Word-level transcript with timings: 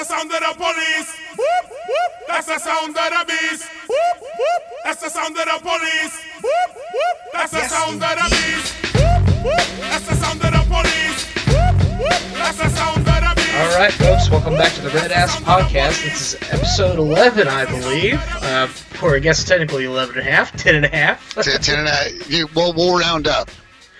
the 0.00 0.04
sound 0.06 0.32
of 0.32 0.40
the 0.40 0.54
police. 0.56 1.08
Whoop, 1.36 1.64
whoop. 1.68 2.12
That's 2.26 2.46
the 2.46 2.58
sound 2.58 2.88
of 2.88 2.94
the 2.96 3.24
beast. 3.28 3.68
Whoop, 3.86 4.16
whoop. 4.22 4.62
That's 4.84 5.02
the 5.02 5.10
sound 5.10 5.36
of 5.36 5.44
the 5.44 5.58
police. 5.60 6.24
Whoop, 6.42 6.70
whoop. 6.74 7.16
That's 7.34 7.52
the 7.52 7.68
sound 7.68 8.02
of 8.02 8.08
the 8.08 8.28
beast. 8.30 8.94
Whoop, 8.96 9.44
whoop. 9.44 9.66
That's 9.80 10.06
the 10.08 10.14
sound 10.14 10.40
of 10.42 10.52
the 10.52 10.64
police. 10.72 11.20
Whoop, 11.48 12.00
whoop. 12.00 12.20
That's 12.32 12.56
the 12.56 12.68
sound 12.70 12.96
of 12.96 13.04
the 13.04 13.32
beast. 13.36 13.54
All 13.60 13.78
right, 13.78 13.92
folks, 13.92 14.30
welcome 14.30 14.54
back 14.54 14.72
to 14.72 14.80
the 14.80 14.88
Red 14.90 15.12
Ass 15.12 15.36
Podcast. 15.40 16.02
This 16.02 16.34
is 16.34 16.42
episode 16.50 16.98
11, 16.98 17.46
I 17.46 17.66
believe, 17.66 18.14
uh, 18.42 18.68
or 19.02 19.16
I 19.16 19.18
guess 19.18 19.44
technically 19.44 19.84
11 19.84 20.18
and 20.18 20.26
a 20.26 20.30
half, 20.30 20.56
10 20.56 20.76
and 20.76 20.86
a 20.86 20.88
half. 20.88 21.34
ten, 21.34 21.60
ten 21.60 21.78
and 21.80 21.88
a 21.88 21.90
half. 21.90 22.30
You, 22.30 22.48
well, 22.54 22.72
we'll 22.72 22.98
round 22.98 23.28
up. 23.28 23.50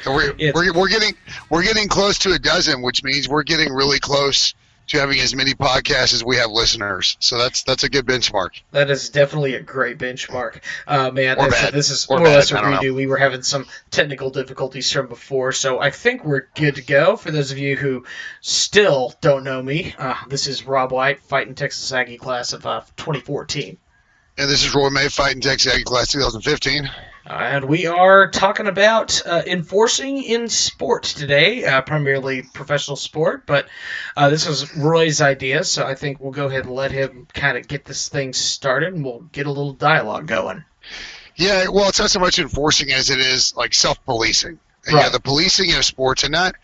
We're, 0.06 0.32
Yeah. 0.38 0.52
we're, 0.54 0.72
we're 0.72 0.88
getting 0.88 1.14
we're 1.50 1.62
getting 1.62 1.86
close 1.88 2.18
to 2.20 2.32
a 2.32 2.38
dozen, 2.38 2.80
which 2.80 3.04
means 3.04 3.28
we're 3.28 3.42
getting 3.42 3.70
really 3.70 4.00
close 4.00 4.54
to 4.90 4.98
having 4.98 5.20
as 5.20 5.34
many 5.34 5.54
podcasts 5.54 6.12
as 6.12 6.24
we 6.24 6.36
have 6.36 6.50
listeners. 6.50 7.16
So 7.20 7.38
that's 7.38 7.62
that's 7.62 7.84
a 7.84 7.88
good 7.88 8.06
benchmark. 8.06 8.60
That 8.72 8.90
is 8.90 9.08
definitely 9.08 9.54
a 9.54 9.60
great 9.62 9.98
benchmark. 9.98 10.60
Uh, 10.86 11.10
man, 11.10 11.38
Or 11.38 11.48
this, 11.50 11.60
bad. 11.62 11.72
this 11.74 11.90
is 11.90 12.06
Or 12.08 12.18
more 12.18 12.26
or 12.26 12.30
less 12.30 12.50
a 12.50 12.54
bad, 12.54 12.64
I 12.64 12.82
don't. 12.82 12.94
We 12.94 13.06
were 13.06 13.16
having 13.16 13.42
some 13.42 13.66
technical 13.90 14.30
difficulties 14.30 14.90
from 14.90 15.06
before, 15.06 15.52
so 15.52 15.80
I 15.80 15.90
think 15.90 16.24
we're 16.24 16.48
good 16.54 16.74
to 16.74 16.82
go. 16.82 17.16
For 17.16 17.30
those 17.30 17.52
of 17.52 17.58
you 17.58 17.76
who 17.76 18.04
still 18.40 19.14
don't 19.20 19.44
know 19.44 19.62
me, 19.62 19.94
uh, 19.98 20.14
this 20.28 20.46
is 20.46 20.66
Rob 20.66 20.92
White, 20.92 21.22
fighting 21.22 21.54
Texas 21.54 21.92
Aggie 21.92 22.18
class 22.18 22.52
of 22.52 22.66
uh, 22.66 22.80
2014. 22.96 23.78
And 24.38 24.50
this 24.50 24.64
is 24.64 24.74
Roy 24.74 24.90
May 24.90 25.08
fighting 25.08 25.40
Texas 25.40 25.72
Aggie 25.72 25.84
Class 25.84 26.12
2015. 26.12 26.88
And 27.26 27.66
we 27.66 27.86
are 27.86 28.30
talking 28.30 28.66
about 28.66 29.24
uh, 29.26 29.42
enforcing 29.46 30.22
in 30.22 30.48
sports 30.48 31.14
today, 31.14 31.64
uh, 31.64 31.82
primarily 31.82 32.42
professional 32.42 32.96
sport. 32.96 33.44
But 33.46 33.66
uh, 34.16 34.30
this 34.30 34.48
was 34.48 34.76
Roy's 34.76 35.20
idea, 35.20 35.64
so 35.64 35.86
I 35.86 35.94
think 35.94 36.20
we'll 36.20 36.32
go 36.32 36.46
ahead 36.46 36.64
and 36.64 36.74
let 36.74 36.92
him 36.92 37.26
kind 37.32 37.58
of 37.58 37.68
get 37.68 37.84
this 37.84 38.08
thing 38.08 38.32
started, 38.32 38.94
and 38.94 39.04
we'll 39.04 39.20
get 39.32 39.46
a 39.46 39.50
little 39.50 39.74
dialogue 39.74 40.26
going. 40.26 40.64
Yeah, 41.36 41.68
well, 41.68 41.88
it's 41.88 42.00
not 42.00 42.10
so 42.10 42.20
much 42.20 42.38
enforcing 42.38 42.92
as 42.92 43.10
it 43.10 43.18
is 43.18 43.54
like 43.56 43.74
self-policing. 43.74 44.58
And, 44.86 44.96
Yeah, 44.96 45.10
the 45.10 45.20
policing 45.20 45.74
of 45.74 45.84
sports, 45.84 46.22
and 46.24 46.32
not, 46.32 46.54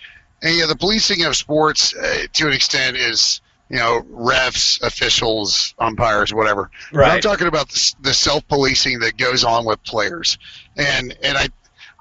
and 0.42 0.56
yeah, 0.56 0.66
the 0.66 0.76
policing 0.76 1.24
of 1.24 1.36
sports 1.36 1.94
uh, 1.94 2.26
to 2.32 2.46
an 2.46 2.52
extent 2.54 2.96
is 2.96 3.40
you 3.68 3.76
know 3.76 4.02
refs, 4.10 4.80
officials, 4.82 5.74
umpires, 5.78 6.32
whatever. 6.32 6.70
But 6.92 6.98
I'm 7.10 7.20
talking 7.20 7.46
about 7.46 7.68
the, 7.68 7.94
the 8.00 8.14
self-policing 8.14 9.00
that 9.00 9.16
goes 9.16 9.44
on 9.44 9.64
with 9.64 9.82
players, 9.84 10.38
and 10.76 11.16
and 11.22 11.36
I 11.36 11.48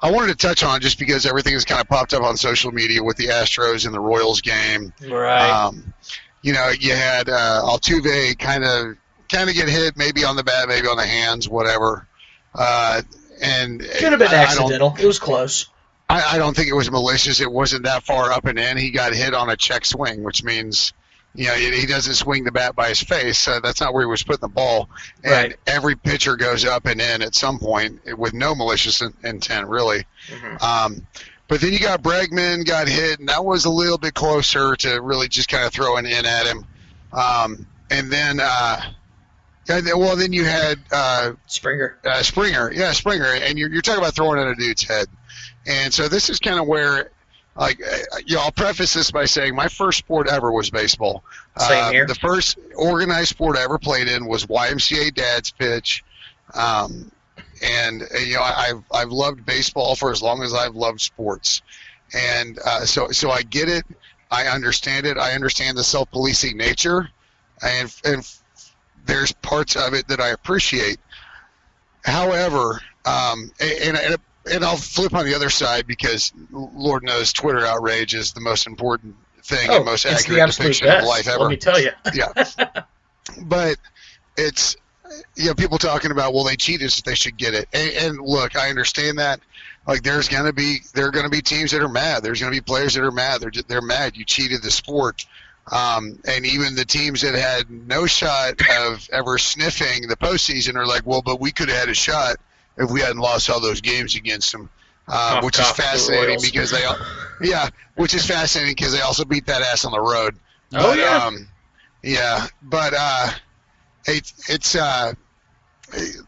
I 0.02 0.11
wanted 0.11 0.38
to 0.38 0.47
touch 0.47 0.63
on 0.63 0.81
just 0.81 0.99
because 0.99 1.25
everything 1.25 1.53
has 1.53 1.66
kind 1.66 1.81
of 1.81 1.88
popped 1.88 2.13
up 2.13 2.22
on 2.22 2.38
social 2.38 2.72
media 2.72 3.03
with 3.03 3.17
the 3.17 3.27
Astros 3.27 3.85
and 3.85 3.94
the 3.94 3.99
Royals 3.99 4.41
game. 4.41 4.94
Right. 5.02 5.49
Um, 5.49 5.94
you 6.41 6.53
know, 6.53 6.69
you 6.80 6.94
had 6.94 7.27
uh, 7.30 7.61
Altuve 7.63 8.38
kind 8.38 8.63
of 8.63 8.97
kind 9.31 9.50
of 9.50 9.55
get 9.55 9.67
hit, 9.67 9.97
maybe 9.97 10.23
on 10.23 10.35
the 10.35 10.44
bat, 10.44 10.67
maybe 10.67 10.88
on 10.88 10.97
the 10.97 11.05
hands, 11.05 11.50
whatever. 11.50 12.07
Uh, 12.53 13.02
and 13.41 13.79
Could 13.81 14.11
have 14.11 14.19
been 14.19 14.27
I- 14.27 14.41
I 14.41 14.44
accidental. 14.44 14.95
It 15.00 15.05
was 15.05 15.19
close. 15.19 15.67
I, 16.07 16.35
I 16.35 16.38
don't 16.38 16.55
think 16.55 16.67
it 16.67 16.73
was 16.75 16.91
malicious. 16.91 17.41
It 17.41 17.52
wasn't 17.52 17.85
that 17.85 18.03
far 18.03 18.31
up 18.31 18.45
and 18.45 18.59
in. 18.59 18.77
He 18.77 18.91
got 18.91 19.13
hit 19.13 19.33
on 19.33 19.50
a 19.50 19.57
check 19.57 19.85
swing, 19.85 20.22
which 20.23 20.44
means, 20.44 20.94
you 21.36 21.47
know, 21.47 21.53
he 21.55 21.86
doesn't 21.86 22.14
swing 22.16 22.44
the 22.44 22.52
bat 22.52 22.75
by 22.75 22.89
his 22.89 23.02
face. 23.02 23.47
Uh, 23.47 23.59
that's 23.59 23.81
not 23.81 23.94
where 23.94 24.03
he 24.03 24.08
was 24.08 24.23
putting 24.23 24.41
the 24.41 24.47
ball. 24.47 24.89
And 25.23 25.31
Right. 25.33 25.55
every 25.67 25.95
pitcher 25.95 26.36
goes 26.36 26.66
up 26.66 26.86
and 26.86 27.02
in 27.02 27.22
at 27.22 27.36
some 27.36 27.59
point 27.59 28.00
with 28.17 28.33
no 28.33 28.55
malicious 28.55 29.02
in, 29.02 29.14
intent, 29.23 29.67
really. 29.67 30.06
Mm-hmm. 30.30 30.63
Um, 30.63 31.08
but 31.47 31.61
then 31.61 31.73
you 31.73 31.80
got 31.80 32.02
Bregman 32.02 32.66
got 32.66 32.88
hit, 32.88 33.19
and 33.19 33.30
that 33.30 33.44
was 33.45 33.66
a 33.66 33.69
little 33.69 33.97
bit 34.00 34.13
closer 34.16 34.75
to 34.78 35.00
really 35.02 35.28
just 35.28 35.47
kind 35.50 35.66
of 35.66 35.72
throwing 35.73 36.06
in 36.06 36.25
at 36.25 36.45
him. 36.47 36.66
Um, 37.13 37.67
and 37.91 38.11
then, 38.11 38.39
uh, 38.39 38.81
yeah, 39.69 39.81
then- 39.81 40.00
well, 40.00 40.16
then 40.16 40.33
you 40.33 40.44
had 40.45 40.80
uh, 40.91 41.33
Springer. 41.45 41.97
uh, 42.03 42.23
Springer, 42.23 42.72
yeah, 42.72 42.91
Springer, 42.94 43.25
and 43.33 43.59
you're, 43.59 43.69
you're 43.69 43.81
talking 43.81 44.00
about 44.01 44.16
throwing 44.16 44.40
at 44.40 44.47
a 44.47 44.56
dude's 44.56 44.84
head, 44.84 45.07
and 45.68 45.94
so 45.94 46.07
this 46.07 46.29
is 46.29 46.40
kind 46.40 46.59
of 46.59 46.66
where, 46.68 47.12
like, 47.55 47.81
uh, 47.81 48.17
you 48.25 48.35
know, 48.35 48.41
I'll 48.41 48.51
preface 48.51 48.93
this 48.93 49.11
by 49.11 49.25
saying 49.25 49.55
my 49.55 49.67
first 49.67 49.97
sport 49.99 50.27
ever 50.29 50.51
was 50.51 50.69
baseball. 50.69 51.23
Same 51.57 51.83
Uh, 51.83 51.91
here. 51.91 52.05
The 52.05 52.16
first 52.16 52.57
organized 52.75 53.29
sport 53.29 53.57
I 53.57 53.63
ever 53.63 53.77
played 53.77 54.07
in 54.07 54.25
was 54.25 54.45
YMCA 54.45 55.13
dad's 55.13 55.51
pitch, 55.51 56.03
um, 56.53 57.09
and 57.63 58.03
uh, 58.03 58.17
you 58.17 58.35
know 58.35 58.41
I, 58.41 58.67
I've 58.69 58.83
I've 58.91 59.09
loved 59.09 59.45
baseball 59.45 59.95
for 59.95 60.11
as 60.11 60.21
long 60.21 60.44
as 60.44 60.53
I've 60.53 60.75
loved 60.75 60.99
sports, 60.99 61.61
and 62.13 62.59
uh, 62.65 62.85
so 62.85 63.11
so 63.11 63.31
I 63.31 63.41
get 63.44 63.69
it, 63.69 63.85
I 64.29 64.47
understand 64.47 65.05
it, 65.05 65.17
I 65.17 65.31
understand 65.31 65.77
the 65.77 65.83
self-policing 65.83 66.57
nature, 66.57 67.09
and 67.63 67.94
and 68.03 68.29
there's 69.05 69.31
parts 69.31 69.75
of 69.77 69.94
it 69.94 70.07
that 70.09 70.19
I 70.19 70.29
appreciate. 70.29 70.99
However, 72.03 72.81
um, 73.05 73.51
and, 73.61 73.71
and 73.81 73.97
and 73.97 74.17
I'll 74.63 74.78
flip 74.78 75.13
on 75.13 75.25
the 75.25 75.35
other 75.35 75.50
side 75.50 75.88
because 75.88 76.31
Lord 76.51 77.03
knows 77.03 77.33
Twitter 77.33 77.66
outrage 77.66 78.13
is 78.13 78.33
the 78.33 78.41
most 78.41 78.67
important 78.67 79.16
thing 79.44 79.69
Oh, 79.69 79.78
and 79.78 79.85
most 79.85 80.06
accurate 80.06 80.51
depiction 80.51 80.88
best. 80.88 81.03
of 81.03 81.07
life 81.07 81.28
ever 81.28 81.39
Let 81.39 81.50
me 81.50 81.57
tell 81.57 81.79
you. 81.79 81.91
yeah. 82.13 82.28
But 83.44 83.78
it's 84.38 84.75
you 85.35 85.45
know 85.45 85.56
people 85.56 85.78
talking 85.78 86.11
about 86.11 86.33
well 86.33 86.44
they 86.44 86.56
cheated 86.56 86.91
so 86.91 87.01
they 87.06 87.16
should 87.16 87.38
get 87.38 87.53
it. 87.53 87.67
And, 87.73 87.91
and 87.91 88.19
look, 88.19 88.56
I 88.56 88.69
understand 88.69 89.19
that. 89.19 89.39
Like 89.88 90.01
there's 90.03 90.28
gonna 90.29 90.53
be 90.53 90.77
there 90.94 91.07
are 91.07 91.12
gonna 91.12 91.29
be 91.29 91.41
teams 91.41 91.72
that 91.72 91.81
are 91.81 91.88
mad. 91.89 92.23
There's 92.23 92.39
gonna 92.39 92.51
be 92.51 92.62
players 92.62 92.95
that 92.95 93.03
are 93.03 93.12
mad. 93.12 93.41
They're 93.41 93.51
they're 93.67 93.81
mad. 93.81 94.17
You 94.17 94.25
cheated 94.25 94.62
the 94.62 94.72
sport. 94.72 95.25
Um, 95.72 96.19
and 96.27 96.45
even 96.45 96.75
the 96.75 96.85
teams 96.85 97.22
that 97.22 97.33
had 97.33 97.69
no 97.72 98.06
shot 98.06 98.62
of 98.81 99.09
ever 99.12 99.39
sniffing 99.39 100.07
the 100.07 100.16
postseason 100.16 100.75
are 100.75 100.85
like, 100.85 101.07
well, 101.07 101.23
but 101.23 101.39
we 101.39 101.51
could 101.51 101.69
have 101.69 101.79
had 101.79 101.89
a 101.89 101.95
shot 101.95 102.35
if 102.78 102.90
we 102.91 103.02
hadn't 103.02 103.19
lost 103.19 103.50
all 103.50 103.59
those 103.59 103.81
games 103.81 104.16
against 104.16 104.52
them, 104.52 104.69
uh, 105.08 105.36
Cough, 105.36 105.44
which 105.44 105.59
is 105.59 105.69
fascinating 105.72 106.40
because 106.41 106.72
they, 106.72 106.84
all, 106.84 106.97
yeah, 107.41 107.69
which 107.96 108.13
is 108.13 108.25
fascinating 108.25 108.75
because 108.75 108.91
they 108.91 109.02
also 109.02 109.25
beat 109.25 109.46
that 109.46 109.62
ass 109.62 109.86
on 109.86 109.91
the 109.91 110.02
road. 110.02 110.36
Oh, 110.74 110.90
But, 110.90 110.97
yeah. 110.97 111.18
um, 111.18 111.47
yeah, 112.03 112.47
but 112.63 112.94
uh, 112.97 113.30
it, 114.08 114.34
it's 114.50 114.75
uh, 114.75 115.13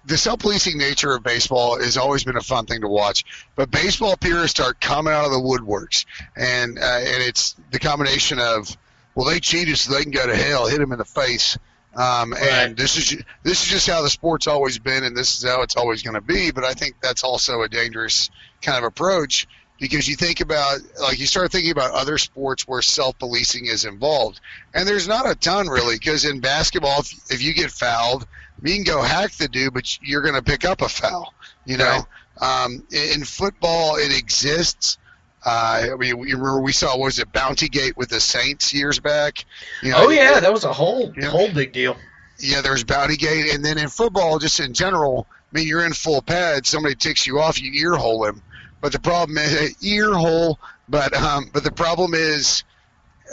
the 0.05 0.17
self-policing 0.17 0.77
nature 0.77 1.13
of 1.13 1.23
baseball 1.23 1.79
has 1.79 1.97
always 1.97 2.23
been 2.23 2.37
a 2.37 2.41
fun 2.41 2.65
thing 2.65 2.81
to 2.81 2.87
watch. 2.87 3.47
But 3.55 3.71
baseball 3.71 4.15
purists 4.15 4.59
start 4.59 4.79
coming 4.79 5.13
out 5.13 5.25
of 5.25 5.31
the 5.31 5.39
woodworks, 5.39 6.05
and 6.35 6.77
uh, 6.77 6.81
and 6.81 7.23
it's 7.23 7.55
the 7.71 7.79
combination 7.79 8.39
of 8.39 8.75
well, 9.15 9.25
they 9.25 9.39
cheated 9.39 9.77
so 9.77 9.93
they 9.93 10.03
can 10.03 10.11
go 10.11 10.27
to 10.27 10.35
hell, 10.35 10.67
hit 10.67 10.79
them 10.79 10.91
in 10.91 10.99
the 10.99 11.05
face. 11.05 11.57
Um, 11.97 12.31
Right. 12.31 12.43
and 12.43 12.77
this 12.77 12.95
is 12.95 13.23
this 13.43 13.63
is 13.63 13.67
just 13.67 13.89
how 13.89 14.03
the 14.03 14.09
sport's 14.09 14.45
always 14.45 14.77
been, 14.77 15.03
and 15.03 15.17
this 15.17 15.35
is 15.35 15.43
how 15.49 15.63
it's 15.63 15.75
always 15.75 16.03
going 16.03 16.13
to 16.13 16.21
be. 16.21 16.51
But 16.51 16.63
I 16.63 16.73
think 16.73 16.95
that's 17.01 17.23
also 17.23 17.63
a 17.63 17.67
dangerous 17.69 18.29
kind 18.61 18.77
of 18.77 18.83
approach 18.83 19.47
because 19.79 20.07
you 20.07 20.15
think 20.15 20.39
about 20.39 20.77
like 21.01 21.19
you 21.19 21.25
start 21.25 21.51
thinking 21.51 21.71
about 21.71 21.91
other 21.91 22.19
sports 22.19 22.67
where 22.67 22.83
self-policing 22.83 23.65
is 23.65 23.83
involved, 23.83 24.39
and 24.75 24.87
there's 24.87 25.07
not 25.07 25.27
a 25.29 25.33
ton 25.35 25.67
really 25.67 25.95
because 25.95 26.23
in 26.23 26.39
basketball, 26.39 26.99
if, 26.99 27.31
if 27.31 27.41
you 27.41 27.53
get 27.55 27.71
fouled, 27.71 28.27
you 28.63 28.75
can 28.75 28.83
go 28.83 29.01
hack 29.01 29.31
the 29.33 29.47
dude, 29.47 29.73
but 29.73 29.99
you're 30.01 30.21
going 30.21 30.35
to 30.35 30.43
pick 30.43 30.65
up 30.65 30.81
a 30.81 30.89
foul. 30.89 31.33
You 31.65 31.77
know, 31.77 32.01
um, 32.39 32.83
in, 32.91 33.21
in 33.21 33.23
football, 33.25 33.95
it 33.97 34.15
exists. 34.15 34.99
Uh, 35.45 35.89
I 35.93 35.95
mean, 35.95 36.17
you 36.17 36.35
remember 36.37 36.59
we 36.61 36.73
saw 36.73 36.89
what 36.97 37.05
was 37.05 37.19
it 37.19 37.31
Bounty 37.31 37.69
Gate 37.69 37.95
with 37.95 38.09
the 38.09 38.19
Saints 38.19 38.73
years 38.73 38.99
back? 38.99 39.45
You 39.81 39.91
know, 39.91 39.97
Oh 39.99 40.09
yeah, 40.09 40.39
that 40.39 40.51
was 40.51 40.63
a 40.65 40.73
whole 40.73 41.13
whole 41.23 41.51
big 41.51 41.71
deal. 41.71 41.95
yeah, 42.39 42.61
there's 42.61 42.83
Bounty 42.83 43.15
Gate, 43.17 43.53
and 43.53 43.63
then 43.63 43.77
in 43.77 43.87
football, 43.87 44.39
just 44.39 44.59
in 44.59 44.73
general, 44.73 45.27
I 45.31 45.59
mean, 45.59 45.67
you're 45.67 45.85
in 45.85 45.93
full 45.93 46.21
pads. 46.21 46.69
Somebody 46.69 46.95
takes 46.95 47.25
you 47.25 47.39
off, 47.39 47.61
you 47.61 47.71
ear 47.73 47.95
hole 47.95 48.25
him. 48.25 48.41
But 48.81 48.91
the 48.91 48.99
problem 48.99 49.37
is 49.37 49.75
ear 49.83 50.13
hole. 50.13 50.59
But 50.89 51.15
um, 51.15 51.49
but 51.53 51.63
the 51.63 51.71
problem 51.71 52.13
is 52.13 52.63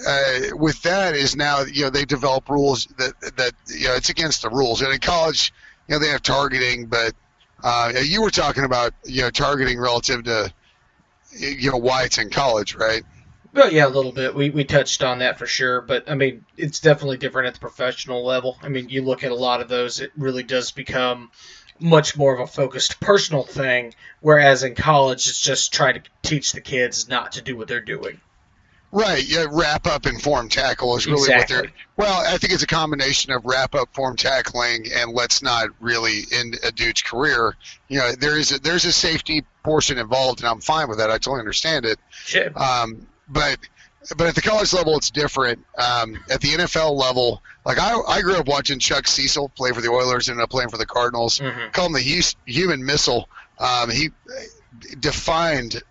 uh, 0.07 0.41
with 0.57 0.81
that 0.83 1.15
is 1.15 1.37
now 1.37 1.63
you 1.63 1.83
know 1.83 1.91
they 1.91 2.05
develop 2.05 2.49
rules 2.49 2.87
that 2.99 3.15
that 3.37 3.53
you 3.67 3.89
know 3.89 3.95
it's 3.95 4.11
against 4.11 4.43
the 4.43 4.51
rules. 4.51 4.83
And 4.83 4.93
in 4.93 5.01
college, 5.01 5.53
you 5.89 5.95
know 5.95 5.99
they 5.99 6.09
have 6.09 6.23
targeting, 6.23 6.87
but 6.87 7.13
uh, 7.63 7.93
you 8.03 8.23
were 8.23 8.31
talking 8.31 8.65
about 8.65 8.93
you 9.05 9.23
know 9.23 9.31
targeting 9.31 9.79
relative 9.79 10.25
to 10.25 10.53
you 11.37 11.71
know 11.71 11.79
why 11.79 12.05
it's 12.05 12.19
in 12.19 12.31
college, 12.31 12.75
right? 12.75 13.03
Well, 13.53 13.73
yeah, 13.73 13.87
a 13.87 13.89
little 13.89 14.13
bit. 14.13 14.35
We 14.35 14.51
we 14.51 14.65
touched 14.65 15.05
on 15.05 15.21
that 15.21 15.39
for 15.39 15.47
sure, 15.47 15.81
but 15.81 16.11
I 16.11 16.15
mean, 16.15 16.45
it's 16.57 16.81
definitely 16.81 17.19
different 17.19 17.49
at 17.49 17.55
the 17.55 17.61
professional 17.61 18.25
level. 18.25 18.59
I 18.63 18.69
mean, 18.69 18.89
you 18.89 19.03
look 19.03 19.23
at 19.23 19.31
a 19.31 19.37
lot 19.37 19.61
of 19.61 19.69
those, 19.69 20.01
it 20.01 20.11
really 20.17 20.43
does 20.43 20.73
become 20.73 21.31
much 21.79 22.17
more 22.17 22.35
of 22.35 22.41
a 22.41 22.47
focused 22.47 23.01
personal 23.01 23.45
thing, 23.45 23.95
whereas 24.21 24.65
in 24.65 24.75
college, 24.75 25.29
it's 25.29 25.41
just 25.41 25.73
try 25.73 25.93
to 25.93 26.03
teach 26.23 26.53
the 26.53 26.61
kids 26.61 27.09
not 27.09 27.33
to 27.33 27.43
do 27.43 27.57
what 27.57 27.69
they're 27.69 27.81
doing. 27.81 28.21
Right. 28.95 29.25
Yeah. 29.29 29.47
Wrap 29.51 29.87
up 29.89 30.07
and 30.07 30.23
form 30.23 30.49
tackle 30.49 30.97
is 30.97 31.07
really 31.07 31.23
Exactly. 31.23 31.57
what 31.57 31.65
they're. 31.65 31.73
Well, 31.97 32.25
I 32.33 32.39
think 32.39 32.53
it's 32.53 32.63
a 32.63 32.67
combination 32.67 33.33
of 33.33 33.45
wrap 33.45 33.75
up, 33.75 33.93
form 33.93 34.17
tackling, 34.17 34.87
and 34.95 35.13
let's 35.13 35.43
not 35.43 35.69
really 35.81 36.23
end 36.33 36.59
a 36.63 36.71
dude's 36.73 37.03
career. 37.03 37.57
You 37.89 37.99
know, 37.99 38.13
there 38.13 38.39
is 38.39 38.53
a, 38.53 38.59
there's 38.61 38.85
a 38.85 38.93
safety 38.93 39.45
portion 39.65 39.99
involved, 39.99 40.41
and 40.41 40.49
I'm 40.49 40.61
fine 40.61 40.89
with 40.89 40.99
that. 40.99 41.11
I 41.11 41.15
totally 41.19 41.41
understand 41.41 41.85
it. 41.85 41.99
Shit. 42.11 42.57
Um, 42.57 43.07
but 43.29 43.59
but 44.17 44.27
at 44.29 44.35
the 44.35 44.43
college 44.43 44.73
level, 44.73 44.97
it's 44.97 45.11
different. 45.11 45.65
Um, 45.79 46.23
at 46.31 46.41
the 46.41 46.49
NFL 46.49 46.95
level, 46.97 47.43
like 47.65 47.79
I, 47.79 47.99
I 48.07 48.21
grew 48.21 48.37
up 48.37 48.47
watching 48.47 48.79
Chuck 48.79 49.07
Cecil 49.09 49.49
play 49.51 49.73
for 49.73 49.81
the 49.81 49.89
Oilers, 49.89 50.29
ended 50.29 50.43
up 50.43 50.51
playing 50.51 50.69
for 50.69 50.77
the 50.79 50.87
Cardinals. 50.87 51.39
Mhm. 51.41 51.73
Call 51.73 51.87
him 51.87 51.95
the 51.95 52.35
human 52.47 52.85
missile. 52.85 53.29
Um, 53.59 53.91
he 53.91 54.11
defined 55.01 55.83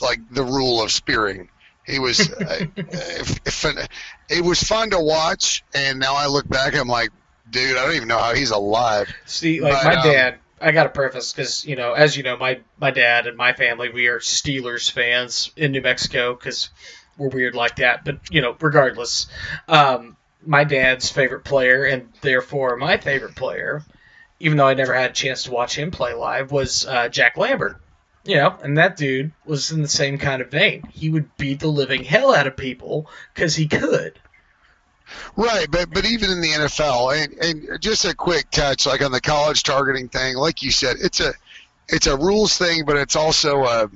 like 0.00 0.20
the 0.30 0.42
rule 0.42 0.82
of 0.82 0.90
spearing. 0.90 1.48
He 1.86 1.98
was, 1.98 2.30
uh, 2.32 2.66
if, 2.76 3.40
if, 3.46 3.88
it 4.28 4.44
was 4.44 4.62
fun 4.62 4.90
to 4.90 5.00
watch, 5.00 5.64
and 5.74 5.98
now 5.98 6.14
I 6.14 6.26
look 6.26 6.48
back, 6.48 6.76
I'm 6.76 6.88
like, 6.88 7.10
dude, 7.50 7.76
I 7.76 7.84
don't 7.84 7.94
even 7.94 8.08
know 8.08 8.18
how 8.18 8.34
he's 8.34 8.50
alive. 8.50 9.12
See, 9.26 9.60
like 9.60 9.72
But, 9.72 9.84
my 9.84 9.94
um, 9.96 10.06
dad, 10.06 10.38
I 10.60 10.72
got 10.72 10.84
to 10.84 10.90
preface 10.90 11.32
because 11.32 11.64
you 11.64 11.76
know, 11.76 11.92
as 11.92 12.16
you 12.16 12.22
know, 12.22 12.36
my 12.36 12.60
my 12.78 12.90
dad 12.90 13.26
and 13.26 13.36
my 13.36 13.52
family, 13.52 13.88
we 13.90 14.08
are 14.08 14.18
Steelers 14.18 14.90
fans 14.90 15.50
in 15.56 15.72
New 15.72 15.80
Mexico 15.80 16.34
because 16.34 16.70
we're 17.16 17.28
weird 17.28 17.54
like 17.54 17.76
that. 17.76 18.04
But 18.04 18.18
you 18.30 18.40
know, 18.40 18.56
regardless, 18.60 19.26
um, 19.68 20.16
my 20.44 20.64
dad's 20.64 21.10
favorite 21.10 21.44
player 21.44 21.84
and 21.84 22.12
therefore 22.20 22.76
my 22.76 22.98
favorite 22.98 23.36
player, 23.36 23.82
even 24.38 24.58
though 24.58 24.66
I 24.66 24.74
never 24.74 24.94
had 24.94 25.10
a 25.10 25.14
chance 25.14 25.44
to 25.44 25.50
watch 25.50 25.76
him 25.76 25.90
play 25.90 26.14
live, 26.14 26.52
was 26.52 26.86
uh, 26.86 27.08
Jack 27.08 27.36
Lambert. 27.36 27.79
You 28.24 28.36
know, 28.36 28.56
and 28.62 28.76
that 28.76 28.96
dude 28.96 29.32
was 29.46 29.70
in 29.70 29.80
the 29.82 29.88
same 29.88 30.18
kind 30.18 30.42
of 30.42 30.50
vein. 30.50 30.82
He 30.92 31.08
would 31.08 31.34
beat 31.38 31.60
the 31.60 31.68
living 31.68 32.04
hell 32.04 32.34
out 32.34 32.46
of 32.46 32.56
people 32.56 33.08
because 33.34 33.56
he 33.56 33.66
could. 33.66 34.18
Right, 35.36 35.66
but 35.70 35.90
but 35.92 36.04
even 36.04 36.30
in 36.30 36.40
the 36.40 36.48
NFL, 36.50 37.24
and, 37.24 37.32
and 37.70 37.82
just 37.82 38.04
a 38.04 38.14
quick 38.14 38.50
touch, 38.50 38.86
like 38.86 39.02
on 39.02 39.10
the 39.10 39.20
college 39.20 39.62
targeting 39.62 40.08
thing, 40.08 40.36
like 40.36 40.62
you 40.62 40.70
said, 40.70 40.96
it's 41.00 41.20
a 41.20 41.32
it's 41.88 42.06
a 42.06 42.16
rules 42.16 42.56
thing, 42.58 42.84
but 42.84 42.96
it's 42.96 43.16
also 43.16 43.64
a 43.64 43.90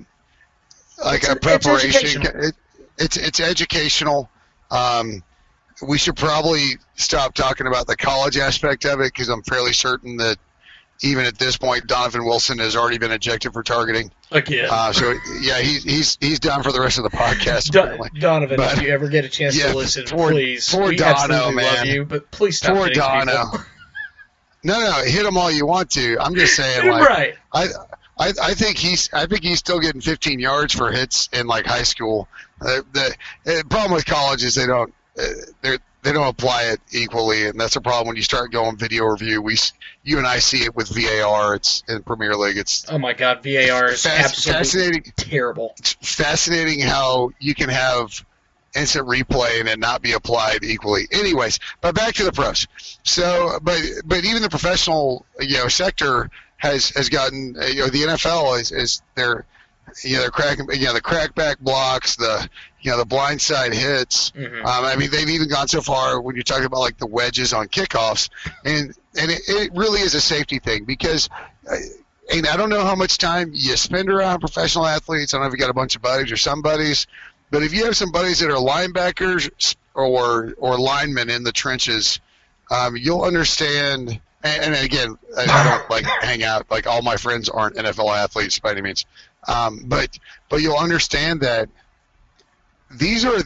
like 1.05 1.23
It's- 1.23 1.29
a 1.29 1.33
it's 1.33 1.41
preparation. 1.47 2.23
educational. 2.23 2.45
It, 2.49 2.55
it's 2.99 3.17
it's 3.17 3.41
educational. 3.41 4.29
Um, 4.71 5.23
we 5.87 5.99
should 5.99 6.17
probably 6.17 6.79
stop 6.95 7.35
talking 7.35 7.67
about 7.67 7.87
the 7.87 7.97
college 7.97 8.37
aspect 8.39 8.85
of 8.85 9.01
it 9.01 9.13
because 9.13 9.29
I'm 9.29 9.43
fairly 9.43 9.73
certain 9.73 10.17
that 10.17 10.37
even 11.05 11.25
at 11.27 11.39
this 11.39 11.57
point, 11.57 11.87
Donovan 11.87 12.25
Wilson 12.25 12.59
has 12.59 12.75
already 12.77 12.99
been 12.99 13.13
ejected 13.13 13.53
for 13.53 13.63
targeting. 13.63 14.11
Again, 14.31 14.69
Uh, 14.71 14.93
so 14.93 15.15
yeah, 15.41 15.59
he's 15.59 15.85
he's 15.85 16.19
he's 16.21 16.41
done 16.41 16.63
for 16.63 16.73
the 16.73 16.81
rest 16.81 16.99
of 16.99 17.05
the 17.05 17.11
podcast. 17.17 17.71
Don- 17.71 17.99
Donovan, 18.19 18.57
But- 18.57 18.79
if 18.79 18.83
you 18.83 18.89
ever 18.89 19.09
get 19.09 19.25
a 19.25 19.29
chance 19.29 19.57
Yeah, 19.57 19.69
to 19.73 19.77
listen, 19.77 20.05
poor- 20.07 20.31
please. 20.33 20.69
poor 20.69 20.89
we 20.89 20.97
Dono, 20.97 21.11
absolutely 21.11 21.63
love 21.65 21.87
you, 21.87 22.05
but 22.05 22.31
please 22.31 22.59
stop 22.59 22.75
Poor 22.77 22.89
Dono. 22.91 23.53
No, 24.63 24.81
no, 24.81 24.93
hit 25.05 25.27
him 25.27 25.37
all 25.37 25.51
you 25.51 25.67
want 25.67 25.91
to. 25.91 26.17
I'm 26.19 26.35
just 26.35 26.57
saying, 26.57 26.89
like, 26.89 27.09
right. 27.09 27.35
I, 27.53 27.67
I, 28.19 28.33
I 28.43 28.55
think 28.55 28.79
he's, 28.79 29.11
I 29.13 29.27
think 29.27 29.43
he's 29.43 29.59
still 29.59 29.79
getting 29.79 30.01
15 30.01 30.39
yards 30.39 30.73
for 30.75 30.91
hits 30.91 31.29
in 31.33 31.47
like 31.47 31.67
high 31.67 31.83
school. 31.83 32.29
Uh, 32.63 32.81
the, 32.93 33.15
the 33.45 33.65
problem 33.69 33.93
with 33.93 34.07
college 34.07 34.43
is 34.43 34.55
they 34.55 34.67
don't, 34.67 34.93
uh, 35.19 35.23
they 35.61 35.79
they 36.05 36.13
don't 36.13 36.29
apply 36.29 36.65
it 36.65 36.81
equally, 36.93 37.47
and 37.47 37.59
that's 37.59 37.77
a 37.77 37.81
problem 37.81 38.09
when 38.09 38.17
you 38.17 38.23
start 38.23 38.53
going 38.53 38.77
video 38.77 39.05
review. 39.07 39.41
We, 39.43 39.57
you 40.05 40.19
and 40.19 40.27
I 40.27 40.39
see 40.39 40.59
it 40.59 40.77
with 40.77 40.89
VAR. 40.89 41.55
It's 41.55 41.83
in 41.89 42.03
Premier 42.03 42.37
League. 42.37 42.59
It's 42.59 42.85
Oh 42.91 42.99
my 42.99 43.15
God, 43.15 43.43
VAR 43.43 43.87
is 43.87 44.03
fas- 44.03 44.25
absolutely 44.25 44.59
fascinating. 44.63 45.13
terrible. 45.17 45.75
It's 45.79 45.95
fascinating 45.95 46.81
how 46.81 47.31
you 47.41 47.55
can 47.55 47.71
have 47.71 48.25
instant 48.77 49.07
replay 49.09 49.61
and 49.61 49.69
it 49.69 49.79
not 49.79 50.03
be 50.03 50.13
applied 50.13 50.63
equally. 50.63 51.09
Anyways, 51.11 51.59
but 51.81 51.95
back 51.95 52.15
to 52.15 52.25
the 52.25 52.33
pros. 52.33 52.67
So, 53.03 53.59
but 53.63 53.81
but 54.05 54.25
even 54.25 54.43
the 54.43 54.51
professional 54.51 55.25
you 55.41 55.57
know 55.59 55.69
sector 55.69 56.29
has 56.59 56.91
has 56.91 57.09
gotten 57.09 57.55
you 57.69 57.77
know 57.81 57.87
the 57.89 58.03
NFL 58.03 58.61
is 58.61 58.73
is 58.73 59.03
their 59.15 59.47
you 60.03 60.15
know 60.15 60.21
they're 60.21 60.31
cracking 60.31 60.67
you 60.73 60.87
know 60.87 60.93
the 60.93 61.01
crackback 61.01 61.59
blocks 61.61 62.17
the 62.17 62.49
you 62.81 62.91
know 62.91 62.99
the 62.99 63.07
blindside 63.07 63.73
hits. 63.73 64.31
Mhm. 64.33 64.65
Um, 64.65 64.85
I 64.85 64.95
mean, 64.97 65.11
they've 65.11 65.29
even 65.29 65.49
gone 65.49 65.69
so 65.69 65.81
far 65.81 66.21
when 66.21 66.37
you're 66.37 66.43
talking 66.43 66.67
about 66.67 66.81
like 66.81 66.99
the 66.99 67.07
wedges 67.07 67.53
on 67.53 67.69
kickoffs, 67.69 68.29
and 68.65 68.95
and 69.19 69.31
it, 69.31 69.41
it 69.49 69.73
really 69.75 70.01
is 70.01 70.15
a 70.15 70.21
safety 70.21 70.59
thing 70.59 70.85
because, 70.85 71.31
uh, 71.71 71.77
and 72.33 72.47
I 72.47 72.57
don't 72.57 72.69
know 72.69 72.85
how 72.85 72.95
much 72.95 73.17
time 73.19 73.51
you 73.55 73.77
spend 73.77 74.11
around 74.11 74.41
professional 74.41 74.87
athletes. 74.87 75.33
I 75.33 75.39
don't 75.39 75.45
know 75.45 75.49
if 75.49 75.53
you 75.55 75.59
got 75.59 75.71
a 75.71 75.75
bunch 75.75 75.97
of 75.97 76.03
buddies 76.03 76.31
or 76.31 76.37
some 76.37 76.61
buddies, 76.61 77.07
but 77.51 77.63
if 77.63 77.73
you 77.73 77.85
have 77.87 77.97
some 77.97 78.13
buddies 78.13 78.41
that 78.41 78.51
are 78.51 78.57
linebackers 78.57 79.77
or 79.95 80.53
or 80.59 80.79
linemen 80.79 81.31
in 81.31 81.43
the 81.43 81.53
trenches, 81.53 82.21
um, 82.71 82.97
you'll 82.97 83.23
understand. 83.23 84.21
And, 84.43 84.75
and 84.75 84.85
again, 84.85 85.17
I, 85.39 85.45
I 85.45 85.65
don't 85.71 85.89
like 85.91 86.05
hang 86.05 86.43
out 86.43 86.71
like 86.71 86.87
all 86.87 87.01
my 87.01 87.17
friends 87.17 87.49
aren't 87.49 87.77
NFL 87.77 88.15
athletes 88.15 88.59
by 88.59 88.73
any 88.73 88.83
means, 88.83 89.07
um, 89.49 89.85
but 89.87 90.19
but 90.49 90.61
you'll 90.61 90.79
understand 90.79 91.41
that 91.41 91.69
these 92.91 93.25
are 93.25 93.43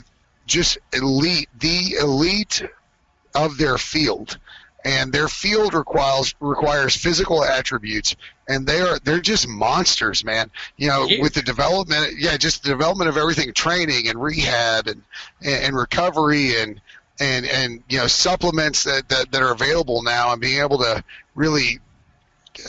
just 0.47 0.79
elite, 0.93 1.49
the 1.59 1.97
elite 2.01 2.63
of 3.35 3.59
their 3.59 3.79
field, 3.79 4.39
and 4.85 5.13
their 5.13 5.29
field 5.29 5.75
requires 5.75 6.35
requires 6.41 6.97
physical 6.97 7.45
attributes, 7.45 8.17
and 8.49 8.67
they 8.67 8.81
are 8.81 8.99
they're 9.01 9.21
just 9.21 9.47
monsters, 9.49 10.25
man. 10.25 10.51
You 10.77 10.89
know, 10.89 11.07
with 11.21 11.35
the 11.35 11.43
development, 11.43 12.15
yeah, 12.19 12.37
just 12.37 12.63
the 12.63 12.71
development 12.71 13.09
of 13.09 13.17
everything, 13.17 13.53
training 13.53 14.09
and 14.09 14.21
rehab 14.21 14.87
and 14.87 15.03
and, 15.43 15.65
and 15.65 15.77
recovery 15.77 16.61
and 16.61 16.81
and 17.21 17.47
and 17.47 17.83
you 17.89 17.99
know 17.99 18.07
supplements 18.07 18.85
that, 18.85 19.09
that 19.09 19.31
that 19.33 19.43
are 19.43 19.53
available 19.53 20.03
now, 20.03 20.33
and 20.33 20.41
being 20.41 20.61
able 20.61 20.79
to 20.79 21.03
really, 21.35 21.81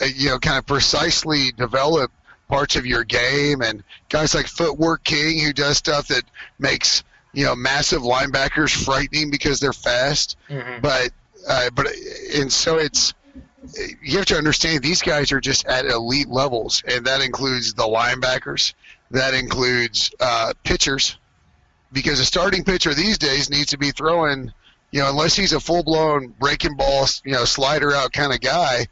uh, 0.01 0.05
you 0.05 0.29
know, 0.29 0.39
kind 0.39 0.57
of 0.57 0.65
precisely 0.65 1.51
develop 1.53 2.11
parts 2.49 2.75
of 2.75 2.85
your 2.85 3.03
game 3.05 3.61
and 3.61 3.83
guys 4.09 4.35
like 4.35 4.47
Footwork 4.47 5.03
King 5.03 5.39
who 5.39 5.53
does 5.53 5.77
stuff 5.77 6.07
that 6.07 6.23
makes 6.57 7.03
you 7.31 7.45
know 7.45 7.55
massive 7.55 8.01
linebackers 8.01 8.71
frightening 8.85 9.29
because 9.31 9.59
they're 9.59 9.71
fast. 9.71 10.35
Mhm. 10.49 10.81
but 10.81 11.11
uh, 11.47 11.69
but 11.75 11.87
and 12.35 12.51
so 12.51 12.77
it's 12.77 13.13
you 14.01 14.17
have 14.17 14.25
to 14.25 14.35
understand 14.37 14.81
these 14.83 15.01
guys 15.01 15.31
are 15.31 15.39
just 15.39 15.65
at 15.67 15.85
elite 15.85 16.27
levels 16.29 16.83
and 16.87 17.05
that 17.05 17.21
includes 17.21 17.73
the 17.75 17.83
linebackers. 17.83 18.73
That 19.11 19.33
includes 19.33 20.11
uh, 20.19 20.53
pitchers. 20.63 21.17
Because 21.91 22.19
a 22.19 22.25
starting 22.25 22.63
pitcher 22.63 22.93
these 22.93 23.17
days 23.17 23.49
needs 23.49 23.71
to 23.71 23.77
be 23.77 23.91
throwing 23.91 24.51
you 24.91 24.99
know 25.01 25.09
unless 25.09 25.35
he's 25.35 25.53
a 25.53 25.59
full-blown 25.59 26.33
breaking 26.39 26.75
ball 26.75 27.07
you 27.23 27.31
know 27.31 27.45
slider 27.45 27.93
out 27.93 28.11
kind 28.11 28.31
of 28.33 28.41
guy 28.41 28.87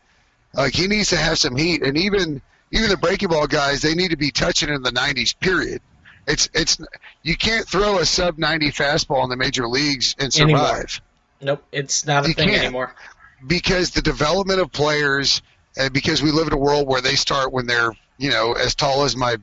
like 0.54 0.74
he 0.74 0.88
needs 0.88 1.10
to 1.10 1.18
have 1.18 1.38
some 1.38 1.56
heat. 1.56 1.82
And 1.84 1.98
even 1.98 2.42
even 2.72 2.90
the 2.90 2.98
breaking 2.98 3.30
ball 3.30 3.48
guys 3.48 3.82
they 3.82 3.94
need 3.96 4.12
to 4.12 4.18
be 4.18 4.32
touching 4.32 4.70
in 4.70 4.82
the 4.84 4.92
90s 4.92 5.38
period 5.40 5.82
it's 6.28 6.50
it's 6.54 6.78
you 7.24 7.36
can't 7.38 7.68
throw 7.68 8.00
a 8.00 8.06
sub 8.06 8.38
90 8.38 8.72
fastball 8.72 9.24
in 9.24 9.30
the 9.30 9.38
major 9.38 9.68
leagues 9.68 10.16
and 10.20 10.34
survive 10.34 10.52
Anymore. 10.60 10.86
Nope, 11.40 11.64
it's 11.72 12.06
not 12.06 12.26
a 12.26 12.30
You 12.30 12.34
thing 12.34 12.50
anymore. 12.50 12.96
because 13.48 13.92
the 13.92 14.02
development 14.02 14.60
of 14.60 14.72
players 14.72 15.42
and 15.78 15.94
because 15.94 16.22
we 16.24 16.32
live 16.32 16.48
in 16.48 16.54
a 16.54 16.58
world 16.58 16.88
where 16.88 17.02
they 17.02 17.16
start 17.16 17.54
when 17.54 17.68
they're 17.68 17.92
you 18.18 18.30
know 18.32 18.54
as 18.54 18.74
tall 18.76 19.04
as 19.04 19.16
my 19.16 19.38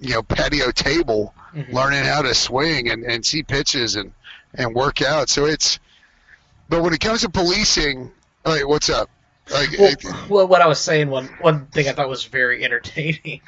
you 0.00 0.10
know 0.14 0.22
patio 0.22 0.70
table 0.70 1.34
Mhm. 1.54 1.72
learning 1.72 2.04
how 2.04 2.22
to 2.22 2.34
swing 2.34 2.90
and, 2.90 3.02
and 3.04 3.24
see 3.24 3.42
pitches 3.42 3.96
and 3.96 4.12
and 4.54 4.74
work 4.74 5.02
out 5.02 5.28
so 5.28 5.46
it's 5.46 5.78
but 6.68 6.82
when 6.82 6.92
it 6.94 7.00
comes 7.00 7.22
to 7.22 7.28
policing 7.30 8.10
like 8.44 8.66
what's 8.68 8.88
up 8.90 9.10
like 9.50 9.78
Well, 10.28 10.48
what 10.48 10.62
I 10.62 10.66
was 10.66 10.80
saying, 10.80 11.08
one 11.08 11.26
one 11.40 11.66
thing 11.66 11.88
I 11.88 11.92
thought 11.92 12.08
was 12.08 12.24
very 12.24 12.64
entertaining 12.64 13.42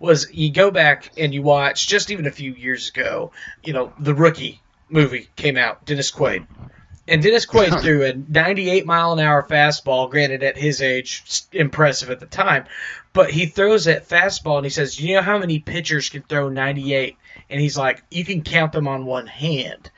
was 0.00 0.32
you 0.32 0.52
go 0.52 0.70
back 0.70 1.12
and 1.16 1.34
you 1.34 1.42
watch 1.42 1.86
just 1.88 2.10
even 2.10 2.26
a 2.26 2.30
few 2.30 2.52
years 2.52 2.88
ago, 2.88 3.32
you 3.62 3.72
know, 3.72 3.92
the 3.98 4.14
rookie 4.14 4.60
movie 4.88 5.28
came 5.36 5.56
out, 5.56 5.84
Dennis 5.84 6.10
Quaid. 6.10 6.46
And 7.08 7.22
Dennis 7.22 7.46
Quaid 7.46 7.80
threw 7.82 8.04
a 8.04 8.14
98 8.14 8.84
mile 8.84 9.12
an 9.12 9.20
hour 9.20 9.42
fastball, 9.44 10.10
granted 10.10 10.42
at 10.42 10.56
his 10.56 10.82
age, 10.82 11.44
impressive 11.52 12.10
at 12.10 12.18
the 12.18 12.26
time, 12.26 12.64
but 13.12 13.30
he 13.30 13.46
throws 13.46 13.84
that 13.84 14.08
fastball 14.08 14.56
and 14.56 14.66
he 14.66 14.70
says, 14.70 15.00
"You 15.00 15.14
know 15.14 15.22
how 15.22 15.38
many 15.38 15.60
pitchers 15.60 16.08
can 16.08 16.22
throw 16.22 16.48
98?" 16.48 17.16
And 17.48 17.60
he's 17.60 17.78
like, 17.78 18.02
"You 18.10 18.24
can 18.24 18.42
count 18.42 18.72
them 18.72 18.88
on 18.88 19.06
one 19.06 19.28
hand." 19.28 19.90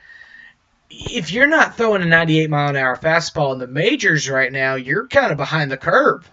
If 0.89 1.31
you're 1.31 1.47
not 1.47 1.77
throwing 1.77 2.01
a 2.01 2.05
98 2.05 2.49
mile 2.49 2.69
an 2.69 2.75
hour 2.75 2.95
fastball 2.97 3.53
in 3.53 3.59
the 3.59 3.67
majors 3.67 4.29
right 4.29 4.51
now, 4.51 4.75
you're 4.75 5.07
kind 5.07 5.31
of 5.31 5.37
behind 5.37 5.71
the 5.71 5.77
curve. 5.77 6.29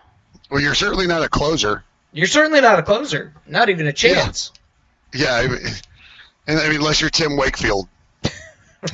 well 0.50 0.60
you're 0.60 0.74
certainly 0.74 1.06
not 1.06 1.22
a 1.22 1.28
closer 1.28 1.84
You're 2.12 2.26
certainly 2.26 2.60
not 2.60 2.78
a 2.78 2.82
closer, 2.82 3.34
not 3.46 3.68
even 3.68 3.86
a 3.86 3.92
chance. 3.92 4.52
yeah 5.14 5.34
I 5.34 5.46
mean, 5.48 5.58
and 6.46 6.58
I 6.58 6.68
mean 6.68 6.76
unless 6.78 7.00
you're 7.00 7.10
Tim 7.10 7.36
Wakefield 7.36 7.88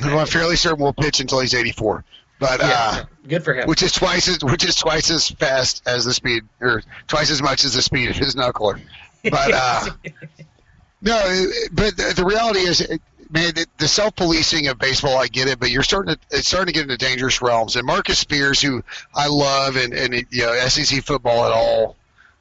who 0.01 0.09
I'm 0.17 0.27
fairly 0.27 0.55
certain 0.55 0.83
will 0.83 0.93
pitch 0.93 1.19
until 1.19 1.39
he's 1.39 1.53
84 1.53 2.03
but 2.39 2.59
uh 2.61 2.65
Yeah, 2.67 3.03
good 3.27 3.43
for 3.43 3.53
him. 3.53 3.67
which 3.67 3.83
is 3.83 3.91
twice 3.93 4.27
as 4.27 4.43
which 4.43 4.65
is 4.65 4.75
twice 4.75 5.09
as 5.11 5.29
fast 5.29 5.81
as 5.85 6.03
the 6.03 6.13
speed 6.13 6.43
or 6.59 6.81
twice 7.07 7.29
as 7.31 7.41
much 7.41 7.63
as 7.63 7.73
the 7.73 7.81
speed 7.81 8.09
of 8.09 8.15
his 8.17 8.35
knuckler. 8.35 8.81
But 9.23 9.51
uh, 9.53 9.85
no, 11.01 11.45
but 11.71 11.95
the, 11.95 12.13
the 12.15 12.25
reality 12.25 12.59
is, 12.59 12.85
man, 13.33 13.53
the, 13.55 13.65
the 13.79 13.87
self-policing 13.87 14.67
of 14.67 14.77
baseball, 14.77 15.17
I 15.17 15.27
get 15.27 15.47
it, 15.47 15.59
but 15.59 15.71
you're 15.71 15.83
starting 15.83 16.15
to 16.15 16.19
it's 16.31 16.47
starting 16.47 16.67
to 16.67 16.73
get 16.73 16.83
into 16.83 16.97
dangerous 16.97 17.41
realms. 17.41 17.75
And 17.75 17.85
Marcus 17.85 18.19
Spears, 18.19 18.61
who 18.61 18.83
I 19.13 19.27
love, 19.27 19.75
and 19.75 19.93
and 19.93 20.13
you 20.29 20.43
know 20.45 20.53
SEC 20.67 21.03
football 21.03 21.45
at 21.45 21.51
all, 21.51 21.97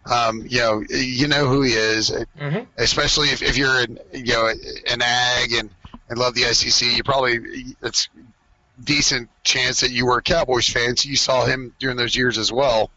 um, 0.07 0.45
you 0.47 0.59
know 0.61 0.85
you 0.91 1.27
know 1.29 1.47
who 1.49 1.63
he 1.63 1.73
is, 1.73 2.11
Mhm. 2.39 2.67
especially 2.77 3.29
if, 3.29 3.43
if 3.43 3.57
you're 3.57 3.81
an 3.81 3.99
you 4.13 4.35
know 4.35 4.49
an 4.89 5.03
ag 5.03 5.53
and 5.55 5.71
and 6.09 6.19
love 6.19 6.35
the 6.35 6.43
SEC. 6.43 6.95
You 6.95 7.03
probably 7.03 7.75
it's 7.83 8.09
decent 8.85 9.29
chance 9.45 9.81
that 9.81 9.91
you 9.91 10.07
were 10.07 10.19
a 10.19 10.23
Cowboys 10.23 10.69
fan, 10.69 10.97
so 10.97 11.09
you 11.09 11.17
saw 11.17 11.47
him 11.47 11.75
during 11.79 11.97
those 11.97 12.15
years 12.15 12.37
as 12.37 12.53
well. 12.53 12.91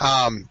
Um, 0.00 0.48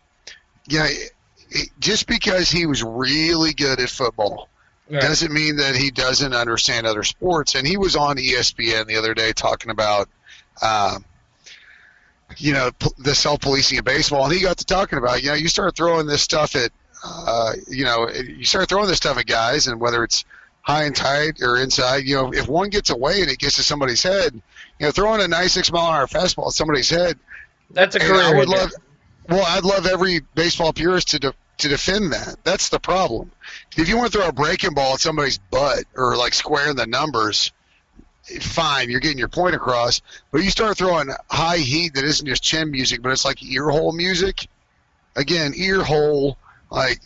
yeah, 0.67 0.85
it, 0.87 1.11
it, 1.49 1.69
just 1.79 2.07
because 2.07 2.49
he 2.49 2.65
was 2.65 2.83
really 2.83 3.53
good 3.53 3.79
at 3.79 3.89
football 3.89 4.47
Right. 4.89 5.01
doesn't 5.01 5.33
mean 5.33 5.55
that 5.57 5.75
he 5.75 5.89
doesn't 5.89 6.33
understand 6.33 6.85
other 6.85 7.03
sports. 7.03 7.55
And 7.55 7.65
he 7.65 7.77
was 7.77 7.95
on 7.95 8.17
ESPN 8.17 8.85
the 8.85 8.97
other 8.97 9.13
day 9.13 9.33
talking 9.33 9.71
about, 9.71 10.09
um, 10.61 11.03
you 12.37 12.53
know, 12.53 12.71
the 12.97 13.15
self 13.15 13.41
policing 13.41 13.79
of 13.79 13.85
baseball. 13.85 14.25
And 14.25 14.33
he 14.33 14.41
got 14.41 14.57
to 14.57 14.65
talking 14.65 14.99
about, 14.99 15.23
you 15.23 15.29
know, 15.29 15.35
you 15.35 15.47
start 15.47 15.75
throwing 15.75 16.05
this 16.05 16.21
stuff 16.21 16.55
at, 16.55 16.71
uh, 17.03 17.53
you 17.67 17.83
know, 17.83 18.09
you 18.09 18.45
start 18.45 18.69
throwing 18.69 18.87
this 18.87 18.97
stuff 18.97 19.17
at 19.17 19.25
guys, 19.25 19.67
and 19.67 19.79
whether 19.79 20.03
it's 20.03 20.25
high 20.61 20.83
and 20.85 20.95
tight 20.95 21.41
or 21.41 21.57
inside, 21.57 22.03
you 22.05 22.15
know, 22.15 22.33
if 22.33 22.47
one 22.47 22.69
gets 22.69 22.89
away 22.89 23.21
and 23.21 23.29
it 23.29 23.37
gets 23.37 23.55
to 23.55 23.63
somebody's 23.63 24.01
head, 24.01 24.33
you 24.79 24.85
know, 24.85 24.91
throwing 24.91 25.21
a 25.21 25.27
96 25.27 25.71
mile 25.71 25.89
an 25.89 25.95
hour 25.95 26.07
fastball 26.07 26.47
at 26.47 26.53
somebody's 26.53 26.89
head, 26.89 27.19
That's 27.69 27.95
a 27.95 27.99
career. 27.99 28.21
I 28.21 28.35
would 28.35 28.49
love, 28.49 28.71
well, 29.29 29.45
I'd 29.47 29.63
love 29.63 29.85
every 29.85 30.21
baseball 30.33 30.73
purist 30.73 31.09
to 31.09 31.19
de- 31.19 31.33
to 31.57 31.67
defend 31.67 32.11
that. 32.13 32.35
That's 32.43 32.69
the 32.69 32.79
problem. 32.79 33.31
If 33.77 33.87
you 33.87 33.97
want 33.97 34.11
to 34.11 34.17
throw 34.17 34.27
a 34.27 34.33
breaking 34.33 34.73
ball 34.73 34.93
at 34.93 34.99
somebody's 34.99 35.37
butt 35.37 35.85
or 35.95 36.17
like 36.17 36.33
squaring 36.33 36.75
the 36.75 36.87
numbers, 36.87 37.51
fine, 38.41 38.89
you're 38.89 38.99
getting 38.99 39.17
your 39.17 39.27
point 39.27 39.55
across. 39.55 40.01
But 40.31 40.43
you 40.43 40.49
start 40.49 40.77
throwing 40.77 41.09
high 41.29 41.57
heat 41.57 41.93
that 41.95 42.03
isn't 42.03 42.25
just 42.25 42.43
chin 42.43 42.71
music, 42.71 43.01
but 43.01 43.11
it's 43.11 43.25
like 43.25 43.43
ear 43.43 43.69
hole 43.69 43.91
music. 43.91 44.47
Again, 45.15 45.53
ear 45.55 45.83
hole, 45.83 46.37
like 46.69 46.99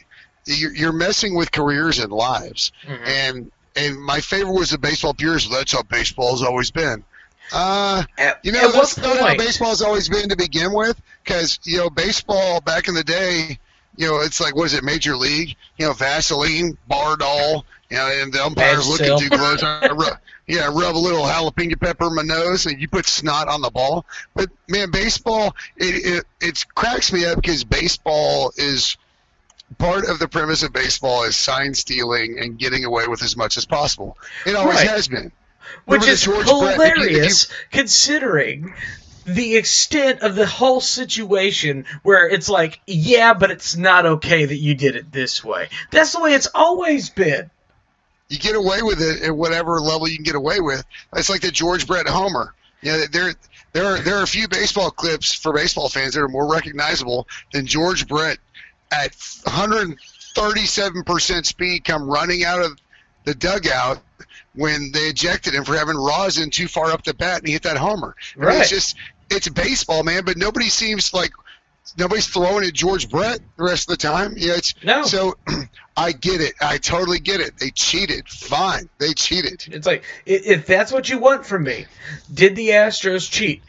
you're, 0.46 0.74
you're 0.74 0.94
messing 0.94 1.36
with 1.36 1.52
careers 1.52 2.00
and 2.00 2.12
lives. 2.12 2.72
Mhm. 2.88 3.08
And 3.08 3.52
and 3.76 4.02
my 4.02 4.20
favorite 4.20 4.54
was 4.54 4.72
the 4.72 4.78
baseball 4.78 5.14
purist. 5.14 5.52
That's 5.52 5.72
how 5.72 5.84
baseball's 5.84 6.42
always 6.42 6.72
been. 6.72 7.04
Uh, 7.52 8.04
At, 8.18 8.40
you 8.44 8.52
know, 8.52 8.72
that's 8.72 8.98
not 8.98 9.18
how 9.18 9.36
baseball's 9.36 9.82
always 9.82 10.10
been 10.10 10.30
to 10.30 10.36
begin 10.36 10.74
with. 10.74 11.00
Because 11.24 11.60
you 11.64 11.78
know, 11.78 11.90
baseball 11.90 12.62
back 12.62 12.88
in 12.88 12.96
the 12.96 13.04
day, 13.04 13.60
you 14.00 14.08
know, 14.08 14.22
it's 14.22 14.40
like 14.40 14.56
what 14.56 14.64
is 14.66 14.74
it, 14.74 14.84
Major 14.84 15.18
League? 15.18 15.56
You 15.78 15.88
know, 15.88 15.94
Vaseline, 15.94 16.78
Bardahl, 16.90 17.64
you 17.90 17.98
know, 17.98 18.08
and 18.22 18.32
the 18.34 18.42
umpires 18.44 18.88
looking 18.88 19.20
too 19.20 19.30
close. 19.30 19.62
Rub, 19.62 20.18
yeah, 20.48 20.66
rub 20.68 20.96
a 20.96 20.98
little 20.98 21.24
jalapeno 21.24 21.80
pepper 21.80 22.08
in 22.08 22.16
my 22.16 22.22
nose, 22.24 22.66
and 22.66 22.80
you 22.82 22.88
put 22.88 23.06
snot 23.06 23.50
on 23.50 23.62
the 23.62 23.70
ball. 23.70 24.06
But 24.36 24.50
man, 24.70 24.90
baseball, 24.90 25.54
it 25.76 26.06
it, 26.16 26.26
it 26.40 26.66
cracks 26.76 27.12
me 27.12 27.26
up 27.26 27.36
because 27.36 27.66
baseball 27.66 28.54
is 28.56 28.96
part 29.78 30.08
of 30.08 30.18
the 30.18 30.28
premise 30.30 30.64
of 30.64 30.72
baseball 30.72 31.24
is 31.26 31.36
sign 31.36 31.74
stealing 31.74 32.40
and 32.40 32.58
getting 32.58 32.86
away 32.86 33.06
with 33.08 33.22
as 33.22 33.36
much 33.36 33.58
as 33.58 33.66
possible. 33.66 34.18
It 34.46 34.56
always 34.56 34.78
Right. 34.78 34.88
has 34.90 35.08
been. 35.10 35.32
which 35.86 36.02
Remember 36.02 36.14
is 36.14 36.22
George 36.24 36.46
Brett- 36.48 36.54
if 36.54 36.78
you- 36.78 36.84
if 36.84 36.98
you- 36.98 37.04
hilarious 37.04 37.48
considering 37.72 38.74
the 39.36 39.56
extent 39.56 40.22
of 40.22 40.36
the 40.36 40.46
whole 40.46 40.82
situation 40.82 41.86
where 42.04 42.28
it's 42.28 42.50
like 42.50 42.80
yeah 42.88 43.34
but 43.34 43.52
it's 43.52 43.76
not 43.76 44.06
okay 44.06 44.46
that 44.46 44.58
you 44.58 44.76
did 44.76 44.96
it 44.96 45.12
this 45.12 45.44
way 45.44 45.70
that's 45.92 46.14
the 46.14 46.20
way 46.20 46.34
it's 46.34 46.50
always 46.54 47.10
been 47.10 47.50
you 48.30 48.38
get 48.38 48.56
away 48.56 48.82
with 48.82 49.02
it 49.02 49.24
at 49.24 49.36
whatever 49.36 49.82
level 49.82 50.08
you 50.08 50.16
can 50.16 50.24
get 50.24 50.36
away 50.36 50.60
with. 50.60 50.86
It's 51.16 51.30
like 51.30 51.42
the 51.42 51.50
George 51.52 51.88
Brett 51.88 52.08
Homer. 52.08 52.54
You 52.82 52.92
know, 52.92 53.06
there 53.12 53.34
there 53.74 53.86
are 53.86 53.98
there 54.00 54.18
are 54.18 54.24
a 54.24 54.28
few 54.28 54.48
baseball 54.48 54.92
clips 54.92 55.34
for 55.34 55.52
baseball 55.52 55.90
fans 55.90 56.14
that 56.14 56.22
are 56.22 56.30
more 56.30 56.50
recognizable 56.50 57.28
than 57.52 57.66
George 57.66 58.08
Brett 58.08 58.38
at 58.92 59.12
137% 59.14 61.46
speed 61.46 61.84
come 61.84 62.10
running 62.10 62.46
out 62.46 62.64
of 62.64 62.80
the 63.26 63.36
dugout 63.36 64.02
when 64.56 64.92
they 64.92 65.02
ejected 65.02 65.54
him 65.54 65.64
for 65.64 65.76
having 65.78 65.96
rosin 65.96 66.50
too 66.50 66.68
far 66.68 66.92
up 66.92 67.04
the 67.04 67.14
bat 67.14 67.40
and 67.40 67.48
he 67.48 67.54
hit 67.54 67.64
that 67.64 67.78
homer. 67.78 68.16
I 68.36 68.46
mean, 68.46 68.62
it's 68.62 68.70
just 68.70 68.96
it's 69.30 69.48
baseball, 69.50 70.04
man. 70.04 70.26
But 70.26 70.38
nobody 70.38 70.70
seems 70.70 71.14
like 71.14 71.32
nobody's 71.98 72.28
throwing 72.28 72.66
at 72.66 72.74
George 72.74 73.10
Brett 73.10 73.40
the 73.58 73.64
rest 73.64 73.90
of 73.90 73.98
the 73.98 74.08
time. 74.08 74.34
Yeah, 74.38 74.54
it's 74.56 74.74
No. 74.84 75.04
So 75.04 75.38
I 75.98 76.12
get 76.14 76.42
it. 76.42 76.54
I 76.62 76.78
totally 76.78 77.20
get 77.20 77.42
it. 77.42 77.58
They 77.60 77.72
cheated. 77.72 78.28
Fine, 78.28 78.90
they 79.00 79.14
cheated. 79.14 79.66
it's 79.72 79.86
like 79.86 80.04
if 80.26 80.66
that's 80.66 80.92
what 80.92 81.10
you 81.10 81.20
want 81.20 81.46
from 81.46 81.64
me 81.64 81.86
did 82.34 82.56
the 82.56 82.70
astros 82.70 83.30
cheat 83.30 83.62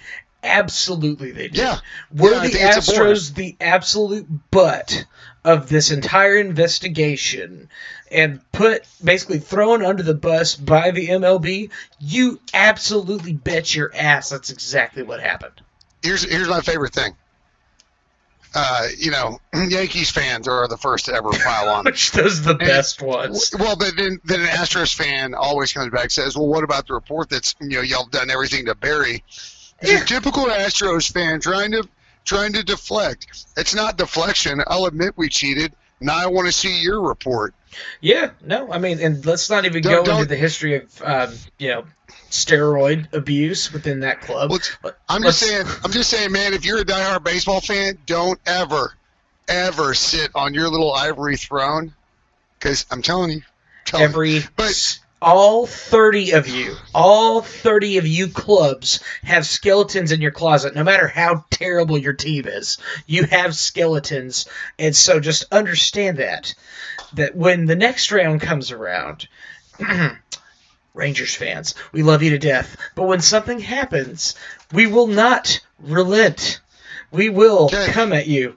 absolutely 0.42 1.32
they 1.32 1.48
did 1.48 1.56
Yeah. 1.58 1.78
were 2.16 2.30
Yeah, 2.32 2.40
the 2.40 2.48
think 2.48 2.64
it's 2.64 2.88
abhorrent. 2.88 3.18
astros 3.18 3.34
the 3.34 3.56
absolute 3.60 4.26
butt 4.50 5.04
of 5.44 5.68
this 5.68 5.90
entire 5.90 6.36
investigation 6.36 7.68
and 8.10 8.40
put 8.52 8.84
basically 9.02 9.38
thrown 9.38 9.84
under 9.84 10.02
the 10.02 10.14
bus 10.14 10.54
by 10.56 10.90
the 10.90 11.08
MLB, 11.08 11.70
you 11.98 12.40
absolutely 12.52 13.32
bet 13.32 13.74
your 13.74 13.90
ass 13.94 14.28
that's 14.30 14.50
exactly 14.50 15.02
what 15.02 15.20
happened. 15.20 15.60
Here's 16.02 16.22
here's 16.22 16.48
my 16.48 16.60
favorite 16.60 16.92
thing. 16.92 17.14
Uh, 18.52 18.88
you 18.98 19.12
know, 19.12 19.38
Yankees 19.54 20.10
fans 20.10 20.48
are 20.48 20.66
the 20.66 20.76
first 20.76 21.04
to 21.06 21.14
ever 21.14 21.30
pile 21.30 21.68
on. 21.68 21.84
Which 21.86 22.16
are 22.16 22.28
the 22.28 22.54
best 22.54 23.00
ones. 23.00 23.52
Well, 23.56 23.76
but 23.76 23.96
then, 23.96 24.18
then 24.24 24.40
an 24.40 24.48
Astros 24.48 24.94
fan 24.94 25.34
always 25.34 25.72
comes 25.72 25.90
back 25.92 26.04
and 26.04 26.12
says, 26.12 26.36
"Well, 26.36 26.48
what 26.48 26.64
about 26.64 26.86
the 26.88 26.94
report 26.94 27.30
that's 27.30 27.54
you 27.60 27.68
know 27.68 27.80
y'all 27.80 28.06
done 28.06 28.28
everything 28.30 28.66
to 28.66 28.74
bury?" 28.74 29.22
It's 29.28 29.92
Yeah. 29.92 30.02
a 30.02 30.04
typical 30.04 30.46
Astros 30.46 31.10
fan 31.10 31.40
trying 31.40 31.70
to 31.72 31.88
trying 32.24 32.52
to 32.54 32.62
deflect. 32.62 33.44
It's 33.56 33.74
not 33.74 33.96
deflection. 33.96 34.62
I'll 34.66 34.86
admit 34.86 35.14
we 35.16 35.28
cheated. 35.28 35.72
Now 36.00 36.16
I 36.18 36.26
want 36.26 36.46
to 36.46 36.52
see 36.52 36.80
your 36.80 37.00
report. 37.00 37.54
Yeah, 38.00 38.30
no, 38.44 38.72
I 38.72 38.78
mean, 38.78 39.00
and 39.00 39.24
let's 39.24 39.48
not 39.50 39.64
even 39.64 39.82
Don't- 39.82 39.92
go 39.92 39.98
into 40.00 40.10
don't- 40.12 40.28
the 40.28 40.36
history 40.36 40.76
of, 40.76 41.02
um, 41.02 41.34
you 41.58 41.68
know, 41.68 41.84
steroid 42.30 43.12
abuse 43.12 43.72
within 43.72 44.00
that 44.00 44.20
club. 44.22 44.50
Well, 44.50 44.92
I'm 45.08 45.22
let's- 45.22 45.40
just 45.40 45.50
saying. 45.50 45.66
I'm 45.84 45.92
just 45.92 46.10
saying, 46.10 46.32
man. 46.32 46.54
If 46.54 46.64
you're 46.64 46.80
a 46.80 46.84
diehard 46.84 47.22
baseball 47.22 47.60
fan, 47.60 47.98
don't 48.06 48.40
ever, 48.46 48.94
ever 49.46 49.94
sit 49.94 50.30
on 50.34 50.54
your 50.54 50.68
little 50.68 50.92
ivory 50.92 51.36
throne, 51.36 51.94
because 52.58 52.86
I'm 52.90 53.02
telling 53.02 53.30
you, 53.30 53.42
telling 53.84 54.02
you. 54.02 54.08
every 54.08 54.44
But- 54.56 54.98
all 55.22 55.66
30 55.66 56.32
of 56.32 56.48
you 56.48 56.76
all 56.94 57.42
30 57.42 57.98
of 57.98 58.06
you 58.06 58.28
clubs 58.28 59.00
have 59.22 59.46
skeletons 59.46 60.12
in 60.12 60.20
your 60.20 60.30
closet. 60.30 60.74
No 60.74 60.82
matter 60.84 61.06
how 61.08 61.44
terrible 61.50 61.98
your 61.98 62.14
team 62.14 62.46
is 62.46 62.78
you 63.06 63.24
have 63.24 63.54
skeletons. 63.54 64.46
And 64.78 64.96
so 64.96 65.20
just 65.20 65.44
understand 65.52 66.18
that 66.18 66.54
that 67.14 67.34
when 67.36 67.66
the 67.66 67.76
next 67.76 68.12
round 68.12 68.40
comes 68.40 68.70
around 68.72 69.28
rangers 70.94 71.34
fans 71.34 71.74
we 71.92 72.02
love 72.02 72.22
you 72.22 72.30
to 72.30 72.38
death. 72.38 72.76
But 72.94 73.06
when 73.06 73.20
something 73.20 73.60
happens 73.60 74.34
we 74.72 74.86
will 74.86 75.06
not 75.06 75.60
relent. 75.78 76.60
We 77.10 77.28
will 77.28 77.64
Okay. 77.66 77.92
come 77.92 78.12
at 78.12 78.26
you 78.26 78.56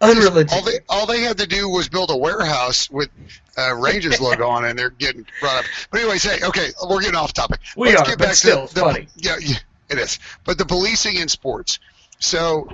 all 0.00 0.62
they 0.62 0.78
all 0.88 1.06
they 1.06 1.20
had 1.20 1.38
to 1.38 1.46
do 1.46 1.68
was 1.68 1.88
build 1.88 2.10
a 2.10 2.16
warehouse 2.16 2.90
with 2.90 3.08
uh, 3.56 3.74
Rangers 3.74 4.20
logo 4.20 4.46
on 4.46 4.64
and 4.64 4.78
they're 4.78 4.90
getting 4.90 5.26
brought 5.40 5.58
up. 5.58 5.64
But 5.90 6.00
anyway, 6.00 6.18
say 6.18 6.38
okay, 6.42 6.68
we're 6.88 7.00
getting 7.00 7.16
off 7.16 7.32
topic. 7.32 7.60
We 7.76 7.88
Let's 7.88 8.02
are, 8.02 8.06
get 8.06 8.18
but 8.18 8.24
back 8.26 8.34
still, 8.34 8.66
to 8.66 8.74
the, 8.74 8.80
funny. 8.80 9.08
Yeah, 9.16 9.36
yeah, 9.40 9.56
it 9.88 9.98
is. 9.98 10.18
But 10.44 10.58
the 10.58 10.66
policing 10.66 11.16
in 11.16 11.28
sports. 11.28 11.78
So, 12.18 12.68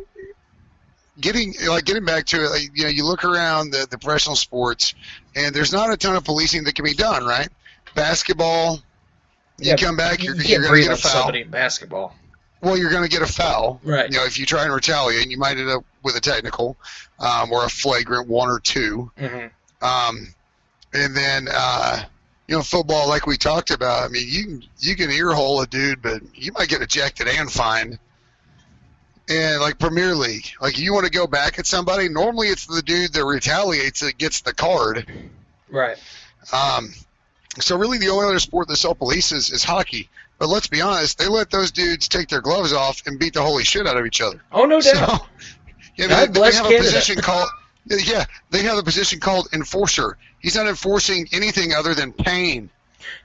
getting 1.21 1.55
like 1.69 1.85
getting 1.85 2.05
back 2.05 2.27
to 2.27 2.45
it, 2.45 2.49
like, 2.51 2.71
you 2.75 2.85
know, 2.85 2.91
you 2.91 3.05
look 3.07 3.25
around 3.25 3.71
the, 3.73 3.87
the 3.91 3.99
professional 3.99 4.37
sports, 4.37 4.95
and 5.35 5.55
there's 5.55 5.73
not 5.73 5.93
a 5.93 5.97
ton 5.97 6.17
of 6.17 6.25
policing 6.25 6.65
that 6.65 6.75
can 6.75 6.85
be 6.85 6.95
done, 6.95 7.25
right? 7.25 7.49
Basketball, 7.95 8.81
you 9.59 9.71
Yeah, 9.71 9.77
come 9.77 9.97
back, 9.97 10.21
you 10.23 10.27
you're, 10.27 10.37
can't 10.37 10.49
you're 10.49 10.63
going 10.63 10.83
to 10.83 10.89
get 10.89 10.99
a 10.99 11.03
foul. 11.03 11.13
somebody 11.13 11.41
in 11.43 11.51
basketball 11.51 12.15
Well, 12.61 12.77
you're 12.77 12.91
going 12.91 13.05
to 13.05 13.09
get 13.09 13.23
a 13.23 13.27
foul. 13.27 13.81
Right. 13.83 14.11
You 14.11 14.19
know, 14.19 14.25
if 14.25 14.39
you 14.39 14.47
try 14.47 14.65
and 14.65 14.73
retaliate, 14.73 15.31
you 15.31 15.39
might 15.39 15.57
end 15.57 15.71
up 15.71 15.85
with 16.03 16.17
a 16.17 16.21
technical 16.21 16.77
um, 17.19 17.53
or 17.53 17.65
a 17.65 17.69
flagrant 17.69 18.29
one 18.29 18.51
or 18.51 18.61
two. 18.61 19.11
hmm 19.19 19.47
Um, 19.83 20.35
and 20.93 21.17
then, 21.17 21.49
uh, 21.51 22.03
you 22.49 22.57
know, 22.57 22.63
football, 22.63 23.09
like 23.09 23.27
we 23.27 23.37
talked 23.37 23.71
about. 23.71 24.03
I 24.03 24.09
mean, 24.09 24.27
you 24.29 24.45
can 24.45 24.65
you 24.81 24.97
can 24.97 25.11
earhole 25.11 25.63
a 25.63 25.67
dude, 25.67 26.03
but 26.03 26.21
you 26.35 26.53
might 26.53 26.69
get 26.69 26.83
ejected 26.83 27.29
and 27.29 27.51
fined. 27.51 27.99
And 29.29 29.61
like 29.61 29.79
Premier 29.79 30.17
League, 30.17 30.49
like 30.61 30.77
you 30.77 30.93
want 30.93 31.07
to 31.07 31.13
go 31.13 31.29
back 31.29 31.61
at 31.61 31.67
somebody. 31.67 32.09
Normally, 32.09 32.49
it's 32.49 32.67
the 32.67 32.83
dude 32.83 33.13
that 33.13 33.25
retaliates 33.25 34.01
that 34.01 34.19
gets 34.19 34.41
the 34.41 34.53
card. 34.53 35.09
right 35.69 35.97
Um, 36.53 36.93
so 37.61 37.77
really, 37.79 37.99
the 37.99 38.09
only 38.09 38.27
other 38.27 38.41
sport 38.41 38.67
that 38.69 38.77
self 38.77 38.99
polices 38.99 39.33
is, 39.35 39.53
is 39.53 39.63
hockey. 39.65 40.09
But 40.41 40.49
let's 40.49 40.67
be 40.69 40.81
honest, 40.81 41.19
they 41.19 41.29
let 41.29 41.51
those 41.51 41.71
dudes 41.71 42.09
take 42.09 42.29
their 42.29 42.41
gloves 42.41 42.73
off 42.73 43.03
and 43.07 43.19
beat 43.19 43.35
the 43.35 43.43
holy 43.43 43.63
shit 43.63 43.87
out 43.87 43.99
of 43.99 44.07
each 44.07 44.23
other. 44.23 44.41
Oh 44.51 44.65
no 44.65 44.81
doubt. 44.81 45.21
So, 45.21 45.27
yeah, 45.97 46.09
God 46.09 46.21
they, 46.21 46.27
they 46.27 46.33
bless 46.33 46.57
have 46.57 46.67
a 46.67 46.79
position 46.79 47.17
called 47.21 47.49
yeah, 47.87 48.25
they 48.51 48.63
have 48.63 48.79
a 48.79 48.83
position 48.83 49.21
called 49.21 49.49
enforcer. 49.53 50.17
He's 50.39 50.57
not 50.57 50.67
enforcing 50.67 51.27
anything 51.33 51.75
other 51.75 51.95
than 51.95 52.13
pain. 52.15 52.71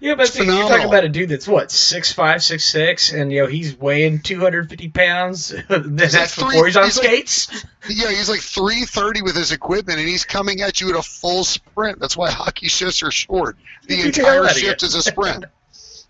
yeah, 0.02 0.16
but 0.16 0.28
see, 0.28 0.44
you're 0.44 0.68
talking 0.68 0.86
about 0.88 1.06
a 1.06 1.10
dude 1.10 1.30
that's 1.30 1.48
what 1.48 1.72
six 1.72 2.12
five, 2.12 2.44
six 2.44 2.66
six, 2.66 3.14
and 3.14 3.32
you 3.32 3.44
know 3.44 3.48
he's 3.48 3.78
weighing 3.78 4.20
two 4.20 4.40
hundred 4.42 4.70
fifty 4.70 4.90
pounds. 4.90 5.54
that's 5.70 6.14
like 6.16 6.28
three- 6.30 6.46
before 6.48 6.66
he's 6.66 6.76
on 6.76 6.84
he's 6.84 6.98
like- 6.98 7.08
skates. 7.08 7.66
Yeah, 7.88 8.10
he's 8.10 8.28
like 8.30 8.42
330 8.42 9.22
with 9.22 9.36
his 9.36 9.52
equipment, 9.52 10.00
and 10.00 10.08
he's 10.10 10.26
coming 10.26 10.62
at 10.62 10.82
you 10.82 10.90
at 10.90 10.96
a 10.96 11.04
full 11.04 11.44
sprint. 11.44 12.00
That's 12.00 12.18
why 12.18 12.32
hockey 12.32 12.68
shifts 12.68 13.04
are 13.04 13.12
short. 13.12 13.58
The 13.84 14.02
Beat 14.04 14.16
the 14.16 14.22
hell 14.24 14.38
entire 14.44 14.54
you. 14.60 14.60
shift 14.60 14.82
is 14.84 14.96
a 14.96 15.04
sprint. 15.04 15.46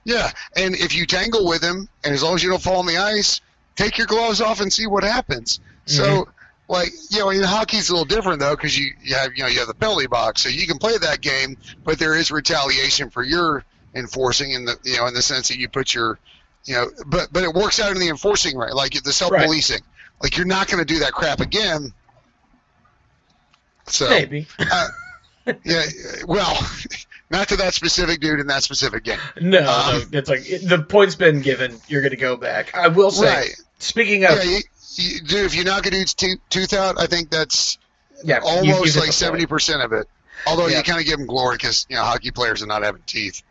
Yeah, 0.06 0.32
and 0.56 0.76
if 0.76 0.96
you 0.96 1.06
tangle 1.06 1.48
with 1.48 1.64
him, 1.64 1.90
and 2.04 2.14
as 2.14 2.24
long 2.24 2.36
as 2.36 2.44
you 2.44 2.50
don't 2.50 2.62
fall 2.62 2.78
on 2.78 2.86
the 2.86 2.98
ice, 2.98 3.42
take 3.76 3.98
your 3.98 4.08
gloves 4.08 4.40
off 4.40 4.62
and 4.62 4.72
see 4.72 4.88
what 4.88 5.04
happens. 5.04 5.60
So, 5.86 6.28
like 6.68 6.90
you 7.10 7.20
know, 7.20 7.32
in 7.32 7.42
hockey 7.42 7.78
it's 7.78 7.90
a 7.90 7.92
little 7.92 8.06
different 8.06 8.40
though 8.40 8.56
because 8.56 8.78
you, 8.78 8.92
you 9.04 9.16
have 9.16 9.36
you 9.36 9.44
know 9.44 9.50
you 9.50 9.60
have 9.60 9.68
the 9.68 9.74
penalty 9.74 10.08
box, 10.08 10.42
so 10.42 10.50
you 10.50 10.68
can 10.68 10.78
play 10.78 10.98
that 10.98 11.22
game, 11.22 11.58
but 11.84 12.00
there 12.00 12.16
is 12.16 12.32
retaliation 12.32 13.10
for 13.10 13.24
your 13.24 13.66
enforcing 13.96 14.52
in 14.52 14.66
the 14.66 14.78
you 14.84 14.98
know 14.98 15.08
in 15.08 15.14
the 15.14 15.22
sense 15.22 15.48
that 15.48 15.58
you 15.58 15.68
put 15.68 15.94
your 15.94 16.20
you 16.66 16.76
know, 16.76 16.88
but 17.08 17.30
but 17.32 17.44
it 17.44 17.54
works 17.54 17.80
out 17.80 17.92
in 17.92 18.00
the 18.00 18.10
enforcing 18.10 18.58
right, 18.58 18.74
like 18.74 19.02
the 19.04 19.14
self 19.14 19.32
policing. 19.32 19.82
Like 20.22 20.38
you're 20.38 20.46
not 20.46 20.68
going 20.68 20.80
to 20.80 20.94
do 20.94 21.00
that 21.00 21.14
crap 21.14 21.40
again. 21.40 21.94
So 23.88 24.10
Maybe. 24.10 24.48
uh, 24.60 24.88
yeah, 25.64 25.84
well, 26.28 26.58
not 27.36 27.50
to 27.50 27.58
that 27.58 27.74
specific 27.74 28.20
dude 28.20 28.40
in 28.40 28.48
that 28.48 28.64
specific 28.64 29.04
game. 29.04 29.20
No, 29.42 29.60
Um, 29.60 30.04
no, 30.12 30.18
it's 30.20 30.30
like 30.30 30.44
the 30.44 30.84
point's 30.88 31.16
been 31.16 31.42
given. 31.42 31.78
You're 31.88 32.02
going 32.02 32.12
to 32.12 32.18
go 32.18 32.36
back. 32.38 32.76
I 32.76 32.88
will 32.88 33.12
say. 33.12 33.26
Right. 33.26 33.56
Speaking 33.80 34.24
of, 34.26 34.32
Yeah, 34.32 34.44
you, 34.44 34.60
you, 34.96 35.22
dude, 35.22 35.46
if 35.46 35.56
you 35.56 35.64
knock 35.64 35.86
a 35.86 35.92
dude's 35.92 36.14
tooth, 36.14 36.40
tooth 36.50 36.74
out, 36.74 37.00
I 37.00 37.08
think 37.08 37.30
that's 37.30 37.78
yeah, 38.24 38.40
almost 38.44 38.98
like 38.98 39.12
seventy 39.12 39.46
percent 39.46 39.82
of 39.82 39.92
it. 39.92 40.08
Although 40.48 40.68
Yeah. 40.68 40.78
you 40.78 40.84
kind 40.84 41.00
of 41.00 41.06
give 41.06 41.18
them 41.18 41.28
glory 41.28 41.58
because 41.58 41.86
you 41.90 41.96
know 41.96 42.04
hockey 42.04 42.32
players 42.32 42.64
are 42.64 42.68
not 42.68 42.84
having 42.84 43.02
teeth. 43.06 43.42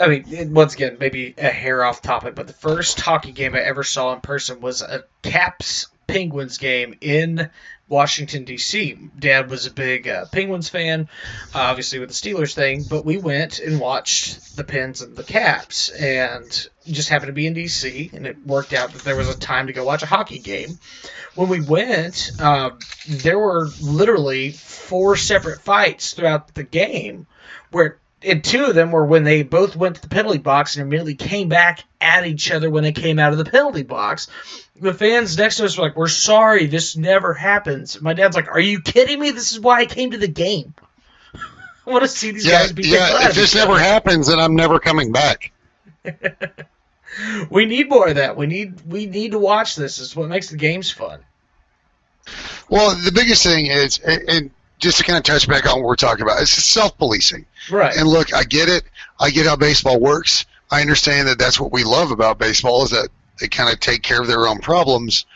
I 0.00 0.06
mean, 0.06 0.52
once 0.54 0.74
again, 0.74 0.98
maybe 1.00 1.34
a 1.38 1.48
hair 1.48 1.82
off 1.82 2.02
topic, 2.02 2.34
but 2.34 2.46
the 2.46 2.52
first 2.52 3.00
hockey 3.00 3.32
game 3.32 3.54
I 3.54 3.60
ever 3.60 3.82
saw 3.82 4.12
in 4.14 4.20
person 4.20 4.60
was 4.60 4.82
a 4.82 5.04
Caps 5.22 5.88
Penguins 6.06 6.58
game 6.58 6.94
in 7.00 7.48
Washington 7.92 8.44
D.C. 8.44 8.98
Dad 9.18 9.50
was 9.50 9.66
a 9.66 9.70
big 9.70 10.08
uh, 10.08 10.24
Penguins 10.32 10.70
fan, 10.70 11.10
obviously 11.54 11.98
with 11.98 12.08
the 12.08 12.14
Steelers 12.14 12.54
thing, 12.54 12.84
but 12.88 13.04
we 13.04 13.18
went 13.18 13.58
and 13.58 13.78
watched 13.78 14.56
the 14.56 14.64
Pens 14.64 15.02
and 15.02 15.14
the 15.14 15.22
Caps, 15.22 15.90
and 15.90 16.68
just 16.86 17.10
happened 17.10 17.28
to 17.28 17.34
be 17.34 17.46
in 17.46 17.52
D.C. 17.52 18.10
and 18.14 18.26
it 18.26 18.44
worked 18.46 18.72
out 18.72 18.94
that 18.94 19.02
there 19.02 19.14
was 19.14 19.28
a 19.28 19.38
time 19.38 19.66
to 19.66 19.74
go 19.74 19.84
watch 19.84 20.02
a 20.02 20.06
hockey 20.06 20.38
game. 20.38 20.78
When 21.34 21.50
we 21.50 21.60
went, 21.60 22.32
um, 22.40 22.78
there 23.06 23.38
were 23.38 23.68
literally 23.82 24.52
four 24.52 25.14
separate 25.16 25.60
fights 25.60 26.14
throughout 26.14 26.54
the 26.54 26.64
game, 26.64 27.26
where 27.72 27.98
and 28.24 28.42
two 28.42 28.64
of 28.64 28.74
them 28.74 28.92
were 28.92 29.04
when 29.04 29.24
they 29.24 29.42
both 29.42 29.76
went 29.76 29.96
to 29.96 30.02
the 30.02 30.08
penalty 30.08 30.38
box 30.38 30.76
and 30.76 30.82
immediately 30.86 31.14
came 31.14 31.48
back 31.48 31.84
at 32.00 32.26
each 32.26 32.50
other 32.50 32.70
when 32.70 32.84
they 32.84 32.92
came 32.92 33.18
out 33.18 33.32
of 33.32 33.38
the 33.38 33.44
penalty 33.44 33.82
box. 33.82 34.28
The 34.80 34.94
fans 34.94 35.36
next 35.36 35.56
to 35.56 35.64
us 35.64 35.76
were 35.76 35.84
like, 35.84 35.96
"We're 35.96 36.08
sorry, 36.08 36.66
this 36.66 36.96
never 36.96 37.34
happens." 37.34 38.00
My 38.00 38.14
dad's 38.14 38.34
like, 38.34 38.48
"Are 38.48 38.60
you 38.60 38.80
kidding 38.80 39.20
me? 39.20 39.30
This 39.30 39.52
is 39.52 39.60
why 39.60 39.80
I 39.80 39.86
came 39.86 40.12
to 40.12 40.18
the 40.18 40.28
game. 40.28 40.74
I 41.34 41.90
want 41.90 42.02
to 42.02 42.08
see 42.08 42.30
these 42.30 42.46
Yeah, 42.46 42.62
guys 42.62 42.72
be 42.72 42.88
yeah. 42.88 43.28
If 43.28 43.34
this 43.34 43.54
never 43.54 43.78
happens, 43.78 44.28
then 44.28 44.38
I'm 44.38 44.56
never 44.56 44.78
coming 44.78 45.12
back. 45.12 45.52
We 47.50 47.66
need 47.66 47.90
more 47.90 48.08
of 48.08 48.14
that. 48.16 48.36
We 48.36 48.46
need 48.46 48.80
we 48.86 49.06
need 49.06 49.32
to 49.32 49.38
watch 49.38 49.76
this. 49.76 50.00
It's 50.00 50.16
what 50.16 50.28
makes 50.28 50.48
the 50.48 50.56
games 50.56 50.90
fun. 50.90 51.20
Well, 52.68 52.94
the 52.96 53.12
biggest 53.12 53.42
thing 53.42 53.66
is, 53.66 53.98
and, 53.98 54.28
and 54.28 54.50
just 54.78 54.98
to 54.98 55.04
kind 55.04 55.18
of 55.18 55.24
touch 55.24 55.46
back 55.46 55.66
on 55.66 55.80
what 55.80 55.88
we're 55.88 55.96
talking 55.96 56.22
about, 56.22 56.40
it's 56.40 56.50
self-policing. 56.50 57.44
Right. 57.70 57.94
And 57.96 58.08
look, 58.08 58.32
I 58.32 58.44
get 58.44 58.68
it. 58.68 58.84
I 59.20 59.30
get 59.30 59.46
how 59.46 59.56
baseball 59.56 60.00
works. 60.00 60.46
I 60.70 60.80
understand 60.80 61.28
that 61.28 61.38
that's 61.38 61.60
what 61.60 61.72
we 61.72 61.84
love 61.84 62.12
about 62.12 62.38
baseball 62.38 62.84
is 62.84 62.90
that 62.90 63.08
they 63.42 63.48
kind 63.48 63.72
of 63.72 63.80
take 63.80 64.02
care 64.02 64.20
of 64.20 64.28
their 64.28 64.46
own 64.46 64.60
problems. 64.60 65.26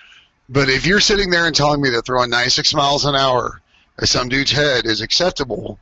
But 0.49 0.69
if 0.69 0.87
you're 0.87 1.01
sitting 1.01 1.29
there 1.29 1.47
and 1.47 1.55
telling 1.55 1.83
me 1.83 1.91
that 1.91 2.07
throwing 2.07 2.31
96 2.31 2.73
miles 2.73 3.05
an 3.05 3.17
hour 3.17 3.61
at 4.01 4.09
some 4.09 4.29
dude's 4.29 4.53
head 4.53 4.87
is 4.87 5.01
acceptable, 5.01 5.81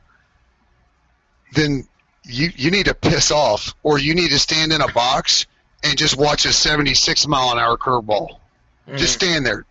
then 1.53 1.87
you 2.23 2.49
you 2.55 2.71
need 2.71 2.87
to 2.87 2.95
piss 2.95 3.29
off, 3.29 3.75
or 3.83 3.99
you 3.99 4.15
need 4.15 4.31
to 4.31 4.39
stand 4.39 4.73
in 4.73 4.81
a 4.81 4.91
box 4.91 5.45
and 5.83 5.95
just 5.95 6.17
watch 6.17 6.45
a 6.45 6.51
76 6.51 7.27
mile 7.27 7.51
an 7.51 7.59
hour 7.59 7.77
curveball. 7.77 8.39
Mhm. 8.89 8.97
Just 8.97 9.13
stand 9.13 9.45
there 9.45 9.65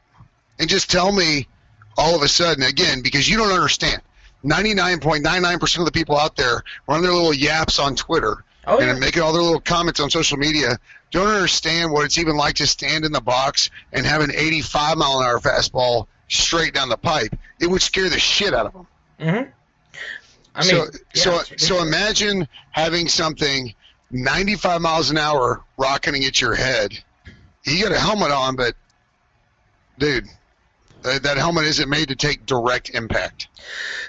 and 0.60 0.68
just 0.68 0.88
tell 0.88 1.10
me 1.10 1.48
all 1.96 2.14
of 2.14 2.22
a 2.22 2.28
sudden 2.28 2.62
again 2.62 3.02
because 3.02 3.28
you 3.28 3.36
don't 3.36 3.50
understand. 3.52 4.00
99.99% 4.44 5.78
of 5.78 5.86
the 5.86 5.90
people 5.90 6.16
out 6.16 6.36
there 6.36 6.62
run 6.86 7.02
their 7.02 7.12
little 7.12 7.32
yaps 7.32 7.78
on 7.78 7.96
Twitter 7.96 8.44
oh 8.66 8.78
yeah. 8.78 8.90
and 8.90 9.00
making 9.00 9.22
all 9.22 9.32
their 9.32 9.42
little 9.42 9.60
comments 9.60 9.98
on 9.98 10.10
social 10.10 10.36
media 10.36 10.78
don't 11.14 11.28
understand 11.28 11.92
what 11.92 12.04
it's 12.04 12.18
even 12.18 12.36
like 12.36 12.56
to 12.56 12.66
stand 12.66 13.04
in 13.04 13.12
the 13.12 13.20
box 13.20 13.70
and 13.92 14.04
have 14.04 14.20
an 14.20 14.32
85 14.34 14.98
mile 14.98 15.20
an 15.20 15.26
hour 15.26 15.38
fastball 15.38 16.08
straight 16.28 16.74
down 16.74 16.88
the 16.88 16.96
pipe. 16.96 17.38
It 17.60 17.68
would 17.68 17.82
scare 17.82 18.08
the 18.08 18.18
shit 18.18 18.52
out 18.52 18.66
of 18.66 18.72
them. 18.72 18.86
hmm 19.20 19.50
I 20.56 20.60
mean, 20.60 20.70
so, 20.70 20.98
yeah, 21.14 21.42
so, 21.42 21.42
so 21.56 21.82
imagine 21.82 22.46
having 22.70 23.08
something 23.08 23.74
95 24.10 24.80
miles 24.80 25.10
an 25.10 25.18
hour 25.18 25.62
rocketing 25.76 26.24
at 26.24 26.40
your 26.40 26.54
head. 26.54 26.96
You 27.64 27.82
got 27.82 27.92
a 27.92 27.98
helmet 27.98 28.30
on, 28.30 28.54
but 28.54 28.74
dude, 29.98 30.26
that, 31.04 31.22
that 31.22 31.36
helmet 31.36 31.64
isn't 31.66 31.88
made 31.88 32.08
to 32.08 32.16
take 32.16 32.44
direct 32.46 32.90
impact. 32.90 33.48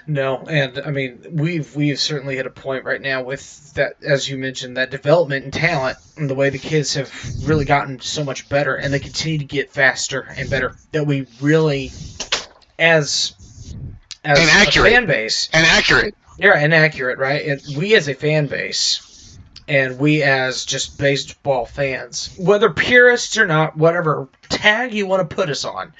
No, 0.06 0.38
and 0.38 0.78
I 0.84 0.90
mean 0.90 1.24
we've 1.30 1.74
we've 1.76 1.98
certainly 2.00 2.36
hit 2.36 2.46
a 2.46 2.50
point 2.50 2.84
right 2.84 3.00
now 3.00 3.22
with 3.22 3.72
that, 3.74 3.94
as 4.02 4.28
you 4.28 4.36
mentioned, 4.38 4.76
that 4.76 4.90
development 4.90 5.44
and 5.44 5.52
talent, 5.52 5.98
and 6.16 6.28
the 6.28 6.34
way 6.34 6.50
the 6.50 6.58
kids 6.58 6.94
have 6.94 7.10
really 7.44 7.64
gotten 7.64 8.00
so 8.00 8.24
much 8.24 8.48
better, 8.48 8.74
and 8.74 8.92
they 8.92 8.98
continue 8.98 9.38
to 9.38 9.44
get 9.44 9.70
faster 9.70 10.20
and 10.36 10.50
better. 10.50 10.74
That 10.92 11.06
we 11.06 11.26
really, 11.40 11.92
as 12.78 13.34
as 14.24 14.38
And 14.40 14.48
a 14.48 14.52
accurate. 14.52 14.92
fan 14.92 15.06
base, 15.06 15.48
And 15.52 15.64
accurate. 15.66 16.14
yeah, 16.38 16.58
inaccurate, 16.60 17.18
right? 17.18 17.46
And 17.46 17.62
we 17.78 17.94
as 17.94 18.08
a 18.08 18.14
fan 18.14 18.46
base, 18.46 19.05
and 19.68 19.98
we 19.98 20.22
as 20.22 20.64
just 20.64 20.98
baseball 20.98 21.66
fans, 21.66 22.34
whether 22.38 22.70
purists 22.70 23.36
or 23.36 23.46
not, 23.46 23.76
whatever 23.76 24.28
tag 24.48 24.94
you 24.94 25.06
want 25.06 25.28
to 25.28 25.34
put 25.34 25.50
us 25.50 25.64
on, 25.64 25.92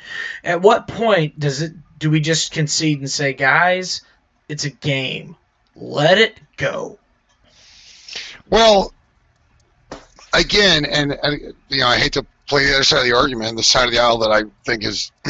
at 0.44 0.62
what 0.62 0.88
point 0.88 1.38
does 1.38 1.62
it 1.62 1.72
do 1.98 2.11
we 2.11 2.20
just 2.20 2.52
concede 2.52 3.00
and 3.00 3.11
say, 3.11 3.33
guys, 3.33 4.02
it's 4.48 4.64
a 4.64 4.70
game, 4.70 5.37
let 5.74 6.18
it 6.18 6.38
go? 6.57 6.98
Well, 8.48 8.92
again, 10.33 10.85
and, 10.85 11.18
and 11.22 11.55
you 11.68 11.81
know, 11.81 11.88
I 11.88 11.98
hate 11.98 12.12
to 12.12 12.26
play 12.46 12.66
the 12.66 12.74
other 12.74 12.85
side 12.85 12.98
of 12.98 13.05
the 13.05 13.16
argument, 13.16 13.57
the 13.57 13.62
side 13.62 13.87
of 13.87 13.92
the 13.92 13.98
aisle 13.98 14.18
that 14.18 14.31
I 14.31 14.42
think 14.64 14.85
is, 14.85 15.11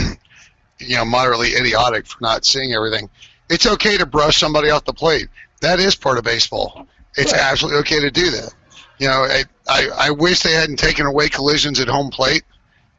you 0.79 0.96
know, 0.96 1.05
moderately 1.05 1.55
idiotic 1.55 2.07
for 2.07 2.18
not 2.20 2.44
seeing 2.44 2.75
everything. 2.75 3.09
It's 3.49 3.66
okay 3.66 3.96
to 3.96 4.07
brush 4.07 4.38
somebody 4.38 4.70
off 4.70 4.85
the 4.85 4.92
plate. 4.92 5.29
That 5.61 5.81
is 5.81 5.94
part 5.94 6.18
of 6.18 6.25
baseball. 6.25 6.87
It's 7.23 7.33
Right. 7.33 7.41
absolutely 7.43 7.81
okay 7.81 8.01
to 8.01 8.11
do 8.11 8.31
that. 8.31 8.55
You 8.99 9.09
know, 9.09 9.25
I, 9.25 9.45
I, 9.69 9.89
I 9.97 10.11
wish 10.11 10.43
they 10.43 10.53
hadn't 10.53 10.77
taken 10.79 11.07
away 11.07 11.29
collisions 11.29 11.81
at 11.81 11.89
home 11.89 12.11
plate, 12.11 12.43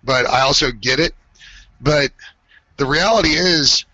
but 0.03 0.25
I 0.27 0.41
also 0.41 0.71
get 0.71 0.99
it. 0.99 1.13
But 1.81 2.11
the 2.77 2.85
reality 2.85 3.29
is, 3.29 3.85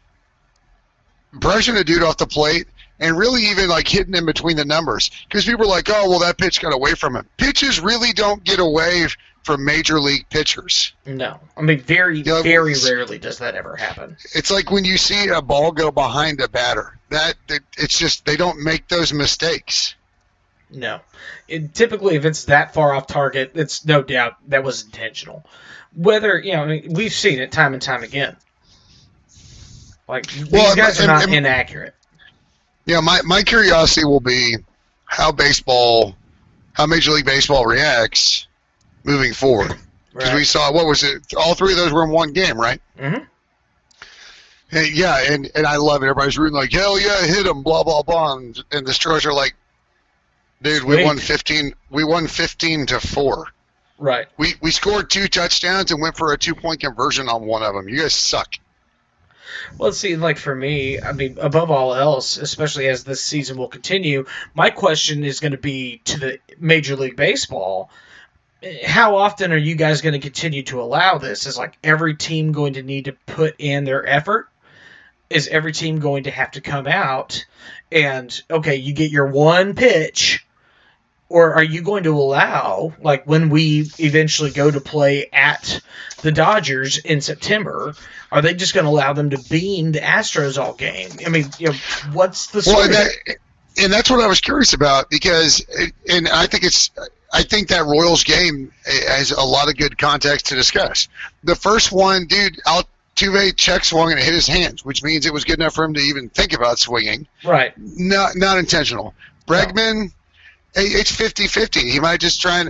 brushing 1.33 1.77
a 1.77 1.83
dude 1.83 2.03
off 2.03 2.17
the 2.17 2.27
plate 2.27 2.67
and 2.99 3.17
really 3.17 3.43
even 3.43 3.67
like 3.69 3.87
hitting 3.87 4.13
in 4.15 4.25
between 4.25 4.55
the 4.57 4.65
numbers 4.65 5.09
because 5.27 5.45
people 5.45 5.65
are 5.65 5.69
like, 5.69 5.89
oh, 5.89 6.09
well, 6.09 6.19
that 6.19 6.37
pitch 6.37 6.61
got 6.61 6.73
away 6.73 6.93
from 6.93 7.15
him. 7.15 7.27
Pitches 7.37 7.79
really 7.79 8.13
don't 8.13 8.43
get 8.43 8.59
away 8.59 9.07
from 9.43 9.65
major 9.65 9.99
league 9.99 10.25
pitchers. 10.29 10.93
No, 11.05 11.37
I 11.57 11.61
mean 11.61 11.79
very, 11.81 12.19
Yeah, 12.21 12.41
very 12.43 12.75
rarely 12.85 13.17
does 13.17 13.39
that 13.39 13.55
ever 13.55 13.75
happen. 13.75 14.15
It's 14.35 14.49
like 14.51 14.71
when 14.71 14.85
you 14.85 14.97
see 14.97 15.27
a 15.27 15.41
ball 15.41 15.71
go 15.71 15.91
behind 15.91 16.39
a 16.39 16.47
batter. 16.47 16.97
That 17.09 17.35
that- 17.47 17.61
it's 17.77 17.97
just 17.97 18.25
they 18.25 18.37
don't 18.37 18.59
make 18.63 18.87
those 18.87 19.11
mistakes. 19.11 19.95
No, 20.73 20.99
it, 21.47 21.73
typically 21.73 22.15
if 22.15 22.25
it's 22.25 22.45
that 22.45 22.73
far 22.73 22.93
off 22.93 23.07
target, 23.07 23.51
it's 23.55 23.85
no 23.85 24.01
doubt 24.01 24.33
that 24.49 24.63
was 24.63 24.83
intentional. 24.83 25.45
Whether 25.95 26.39
you 26.39 26.53
know, 26.53 26.63
I 26.63 26.65
mean, 26.65 26.93
we've 26.93 27.13
seen 27.13 27.39
it 27.39 27.51
time 27.51 27.73
and 27.73 27.81
time 27.81 28.03
again. 28.03 28.35
Like 30.07 30.27
these 30.27 30.49
Well, 30.49 30.75
guys 30.75 30.99
are 30.99 31.07
not 31.07 31.23
and- 31.23 31.33
inaccurate. 31.33 31.95
Yeah, 32.85 32.99
my 32.99 33.21
my 33.23 33.43
curiosity 33.43 34.05
will 34.05 34.19
be 34.19 34.57
how 35.05 35.31
baseball, 35.31 36.15
how 36.73 36.85
Major 36.85 37.11
League 37.11 37.25
Baseball 37.25 37.65
reacts 37.65 38.47
moving 39.03 39.33
forward. 39.33 39.75
Because 40.13 40.35
we 40.35 40.43
saw 40.43 40.71
what 40.71 40.85
was 40.85 41.03
it? 41.03 41.33
All 41.35 41.55
three 41.55 41.71
of 41.71 41.77
those 41.79 41.91
were 41.91 42.03
in 42.03 42.11
one 42.11 42.33
game, 42.33 42.55
right? 42.55 42.79
Mm-hmm. 42.99 43.23
And 44.71 44.87
yeah, 44.95 45.23
and, 45.31 45.49
and 45.55 45.65
I 45.65 45.77
love 45.77 46.03
it. 46.03 46.05
Everybody's 46.05 46.37
rooting 46.37 46.55
like, 46.55 46.71
hell 46.71 46.99
yeah, 46.99 47.23
hit 47.25 47.47
him, 47.47 47.63
blah 47.63 47.83
blah 47.83 48.03
blah. 48.03 48.37
And, 48.37 48.63
and 48.71 48.85
the 48.85 48.93
Stros 48.93 49.25
are 49.25 49.33
like, 49.33 49.55
dude, 50.63 50.83
we 50.83 50.95
Sweet. 50.95 51.05
won 51.05 51.17
fifteen. 51.17 51.73
We 51.89 52.03
won 52.03 52.27
fifteen 52.27 52.85
to 52.87 52.99
four. 52.99 53.47
Right. 53.99 54.27
We 54.37 54.55
we 54.61 54.71
scored 54.71 55.09
two 55.09 55.27
touchdowns 55.27 55.91
and 55.91 56.01
went 56.01 56.17
for 56.17 56.33
a 56.33 56.37
two 56.37 56.55
point 56.55 56.79
conversion 56.79 57.29
on 57.29 57.45
one 57.45 57.61
of 57.61 57.75
them. 57.75 57.87
You 57.87 58.01
guys 58.01 58.13
suck. 58.13 58.55
Well, 59.77 59.91
see, 59.91 60.15
like 60.15 60.37
for 60.37 60.53
me, 60.53 60.99
I 60.99 61.13
mean, 61.13 61.37
above 61.39 61.69
all 61.71 61.93
else, 61.93 62.37
especially 62.37 62.87
as 62.87 63.03
this 63.03 63.23
season 63.23 63.57
will 63.57 63.67
continue, 63.67 64.25
my 64.55 64.69
question 64.71 65.23
is 65.23 65.39
going 65.39 65.51
to 65.51 65.57
be 65.57 66.01
to 66.05 66.19
the 66.19 66.39
Major 66.59 66.95
League 66.95 67.15
Baseball. 67.15 67.89
How 68.85 69.17
often 69.17 69.51
are 69.51 69.57
you 69.57 69.75
guys 69.75 70.01
going 70.01 70.13
to 70.13 70.19
continue 70.19 70.63
to 70.63 70.81
allow 70.81 71.17
this? 71.17 71.45
Is 71.45 71.57
like 71.57 71.77
every 71.83 72.15
team 72.15 72.51
going 72.51 72.73
to 72.73 72.83
need 72.83 73.05
to 73.05 73.13
put 73.25 73.55
in 73.59 73.83
their 73.83 74.07
effort? 74.07 74.49
Is 75.29 75.47
every 75.47 75.71
team 75.71 75.99
going 75.99 76.23
to 76.23 76.31
have 76.31 76.51
to 76.51 76.61
come 76.61 76.87
out 76.87 77.45
and 77.91 78.41
okay, 78.49 78.75
you 78.75 78.93
get 78.93 79.11
your 79.11 79.27
one 79.27 79.75
pitch, 79.75 80.45
Or 81.33 81.55
are 81.55 81.63
you 81.63 81.81
going 81.81 82.03
to 82.03 82.11
allow, 82.15 82.93
like 83.01 83.25
when 83.25 83.49
we 83.49 83.89
eventually 83.97 84.51
go 84.51 84.69
to 84.69 84.79
play 84.79 85.29
at 85.33 85.81
the 86.21 86.31
Dodgers 86.31 86.99
in 86.99 87.21
September, 87.21 87.95
are 88.31 88.43
they 88.43 88.53
just 88.53 88.75
going 88.75 88.83
to 88.83 88.89
allow 88.91 89.13
them 89.13 89.31
to 89.31 89.39
beam 89.49 89.93
the 89.93 89.99
Astros 89.99 90.61
all 90.61 90.75
game? 90.75 91.09
I 91.25 91.29
mean, 91.29 91.47
you 91.57 91.69
know, 91.69 91.73
what's 92.11 92.45
the 92.51 92.57
Well, 92.57 92.75
story? 92.75 92.83
and, 92.85 92.93
there? 92.93 93.09
that, 93.25 93.37
and 93.79 93.91
that's 93.91 94.11
what 94.11 94.19
I 94.23 94.27
was 94.27 94.41
curious 94.41 94.73
about 94.73 95.09
because, 95.09 95.65
and 96.07 96.27
I 96.29 96.45
think 96.45 96.63
it's, 96.65 96.91
I 97.33 97.41
think 97.41 97.69
that 97.69 97.83
Royals 97.83 98.23
game 98.23 98.71
has 98.85 99.31
a 99.31 99.41
lot 99.41 99.69
of 99.69 99.75
good 99.75 99.97
context 99.97 100.45
to 100.49 100.55
discuss. 100.55 101.07
The 101.43 101.55
first 101.55 101.91
one, 101.91 102.27
dude, 102.27 102.59
Altuve 102.67 103.55
check 103.57 103.85
swung 103.85 104.11
and 104.11 104.19
it 104.19 104.23
hit 104.23 104.35
his 104.35 104.45
hands, 104.45 104.85
which 104.85 105.01
means 105.01 105.25
it 105.25 105.33
was 105.33 105.45
good 105.45 105.57
enough 105.57 105.73
for 105.73 105.83
him 105.83 105.95
to 105.95 105.99
even 105.99 106.29
think 106.29 106.53
about 106.53 106.77
swinging. 106.77 107.25
right. 107.43 107.73
Not, 107.75 108.35
not 108.35 108.59
intentional. 108.59 109.15
Bregman, 109.47 110.11
it's 110.75 111.11
50-50. 111.11 111.91
He 111.91 111.99
might 111.99 112.19
just 112.19 112.41
trying, 112.41 112.69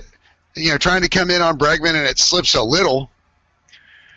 you 0.55 0.71
know, 0.71 0.77
trying 0.77 1.01
to 1.01 1.09
come 1.09 1.29
in 1.29 1.41
on 1.41 1.57
Bregman 1.57 1.95
and 1.95 2.07
it 2.07 2.19
slips 2.19 2.55
a 2.55 2.63
little. 2.63 3.09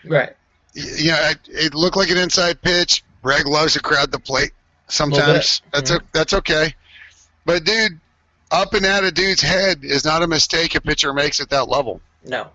Right. 0.05 0.35
You 0.75 1.13
know, 1.13 1.31
it, 1.31 1.39
it 1.49 1.75
looked 1.75 1.97
like 1.97 2.11
an 2.11 2.19
inside 2.19 2.61
pitch. 2.61 3.03
Breg 3.23 3.47
loves 3.47 3.73
to 3.73 3.81
crowd 3.81 4.13
the 4.13 4.21
plate 4.21 4.53
sometimes. 4.89 5.63
That's 5.73 5.91
mhm. 5.91 6.01
o- 6.01 6.07
that's 6.13 6.33
okay. 6.35 6.75
But 7.45 7.65
dude, 7.65 7.99
up 8.51 8.75
and 8.75 8.85
out 8.87 9.05
of 9.05 9.15
dude's 9.15 9.43
head 9.43 9.81
is 9.83 10.05
not 10.05 10.23
a 10.23 10.27
mistake 10.27 10.75
a 10.75 10.81
pitcher 10.81 11.13
makes 11.13 11.41
at 11.41 11.51
that 11.51 11.69
level. 11.69 12.01
No. 12.25 12.49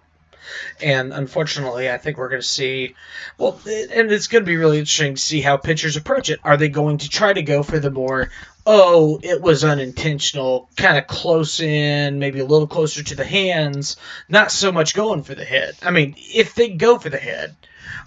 And 0.82 1.14
unfortunately, 1.14 1.90
I 1.90 1.98
think 1.98 2.18
we're 2.18 2.30
going 2.30 2.42
to 2.42 2.48
see. 2.48 2.96
Well, 3.38 3.60
and 3.66 4.12
it's 4.12 4.28
going 4.28 4.44
to 4.44 4.50
be 4.50 4.58
really 4.58 4.80
interesting 4.80 5.16
to 5.16 5.22
see 5.22 5.42
how 5.42 5.58
pitchers 5.58 5.96
approach 5.96 6.30
it. 6.30 6.40
Are 6.44 6.58
they 6.58 6.70
going 6.70 7.00
to 7.00 7.10
try 7.10 7.32
to 7.32 7.42
go 7.42 7.64
for 7.64 7.80
the 7.80 7.92
more, 7.92 8.30
oh, 8.66 9.20
it 9.24 9.42
was 9.42 9.64
unintentional, 9.64 10.70
kind 10.76 10.98
of 10.98 11.08
close 11.08 11.60
in, 11.60 12.20
maybe 12.20 12.40
a 12.40 12.46
little 12.46 12.68
closer 12.68 13.04
to 13.04 13.16
the 13.16 13.26
hands, 13.26 13.98
not 14.30 14.52
so 14.52 14.72
much 14.72 14.94
going 14.94 15.24
for 15.24 15.36
the 15.36 15.46
head? 15.46 15.76
I 15.82 15.92
mean, 15.92 16.16
if 16.18 16.56
they 16.56 16.70
go 16.70 17.00
for 17.00 17.10
the 17.10 17.18
head, 17.18 17.56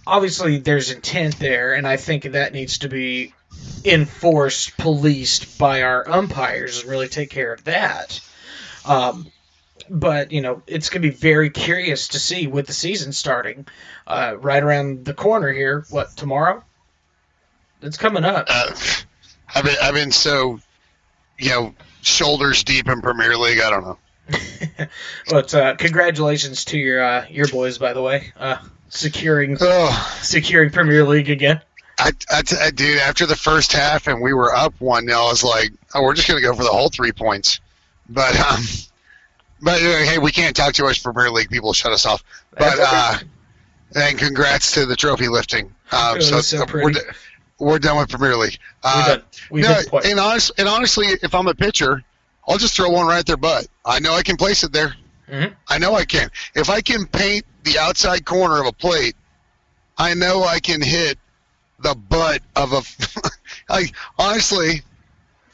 obviously 0.07 0.59
there's 0.59 0.90
intent 0.90 1.38
there, 1.38 1.75
and 1.75 1.87
I 1.87 1.97
think 1.97 2.25
that 2.25 2.53
needs 2.53 2.79
to 2.79 2.88
be 2.88 3.35
enforced, 3.85 4.77
policed 4.77 5.59
by 5.59 5.83
our 5.83 6.09
umpires 6.09 6.81
and 6.81 6.90
really 6.90 7.09
take 7.09 7.31
care 7.31 7.53
of 7.53 7.64
that. 7.64 8.21
Um, 8.85 9.31
but 9.90 10.33
you 10.33 10.40
know 10.40 10.62
it's 10.67 10.88
going 10.88 11.03
to 11.03 11.09
be 11.09 11.14
very 11.14 11.51
curious 11.51 12.09
to 12.09 12.19
see 12.19 12.47
with 12.47 12.67
the 12.67 12.73
season 12.73 13.12
starting 13.12 13.67
uh, 14.07 14.35
right 14.38 14.62
around 14.62 15.05
the 15.05 15.14
corner 15.14 15.53
here. 15.53 15.85
What 15.90 16.17
tomorrow? 16.17 16.64
It's 17.83 17.99
coming 17.99 18.25
up. 18.25 18.47
Uh, 18.49 18.75
I've 19.55 19.64
been 19.64 19.77
I've 19.83 19.95
been 19.95 20.12
so, 20.12 20.61
you 21.38 21.51
know, 21.51 21.75
shoulders 22.03 22.64
deep 22.64 22.88
in 22.88 23.01
Premier 23.01 23.37
League. 23.37 23.61
I 23.61 23.71
don't 23.71 23.85
know. 23.85 23.99
but 25.31 25.55
uh, 25.55 25.77
congratulations 25.77 26.64
to 26.67 26.79
your 26.79 27.03
uh, 27.03 27.27
your 27.29 27.49
boys, 27.49 27.79
by 27.79 27.93
the 27.93 28.03
way, 28.03 28.33
uh, 28.38 28.57
securing 28.88 29.57
Oh, 29.61 30.19
securing 30.23 30.71
Premier 30.71 31.05
League 31.05 31.31
again. 31.31 31.61
I, 31.99 32.11
I, 32.31 32.43
I 32.61 32.71
dude, 32.71 32.99
after 32.99 33.27
the 33.27 33.37
first 33.37 33.73
half 33.73 34.09
and 34.09 34.21
we 34.21 34.33
were 34.33 34.53
up 34.53 34.75
one 34.81 35.07
0 35.07 35.19
I 35.19 35.23
was 35.25 35.45
like, 35.45 35.73
oh, 35.95 36.03
we're 36.03 36.14
just 36.14 36.27
gonna 36.27 36.40
go 36.40 36.55
for 36.55 36.64
the 36.64 36.71
whole 36.71 36.88
three 36.88 37.12
points. 37.12 37.61
But 38.09 38.38
um, 38.38 38.62
but 39.62 39.81
uh, 39.81 39.99
hey, 40.05 40.19
we 40.19 40.33
can't 40.33 40.57
talk 40.57 40.75
too 40.75 40.85
much 40.85 41.03
Premier 41.03 41.31
League. 41.31 41.51
People 41.51 41.73
shut 41.73 41.93
us 41.93 42.07
off. 42.07 42.25
But 42.51 42.79
uh, 42.81 43.19
and 43.95 44.19
congrats 44.19 44.73
to 44.73 44.87
the 44.87 44.97
trophy 44.97 45.29
lifting. 45.29 45.73
Um, 45.93 46.21
so 46.21 46.40
so 46.40 46.64
we're, 46.73 46.93
we're 47.59 47.79
done 47.79 47.97
with 47.99 48.09
Premier 48.09 48.37
League. 48.37 48.59
Uh, 48.83 49.17
done. 49.17 49.23
We've 49.51 49.64
no, 49.64 50.01
and, 50.05 50.19
honest, 50.19 50.53
and 50.59 50.69
honestly, 50.69 51.07
if 51.23 51.35
I'm 51.35 51.47
a 51.47 51.55
pitcher, 51.55 52.03
I'll 52.49 52.59
just 52.59 52.77
throw 52.77 52.90
one 52.90 53.07
right 53.07 53.19
at 53.19 53.27
their 53.27 53.37
butt. 53.37 53.67
I 53.85 54.01
know 54.01 54.14
I 54.14 54.23
can 54.23 54.37
place 54.37 54.64
it 54.64 54.73
there. 54.73 54.95
Mhm. 55.31 55.55
I 55.69 55.79
know 55.79 55.95
I 55.95 56.05
can. 56.05 56.31
If 56.55 56.69
I 56.69 56.81
can 56.81 57.07
paint 57.07 57.45
the 57.62 57.79
outside 57.79 58.25
corner 58.25 58.61
of 58.61 58.67
a 58.67 58.73
plate, 58.73 59.17
I 59.97 60.14
know 60.14 60.45
I 60.45 60.61
can 60.61 60.83
hit 60.83 61.19
the 61.79 61.95
butt 61.95 62.43
of 62.55 62.73
a. 62.73 62.83
like 63.73 63.95
honestly, 64.19 64.83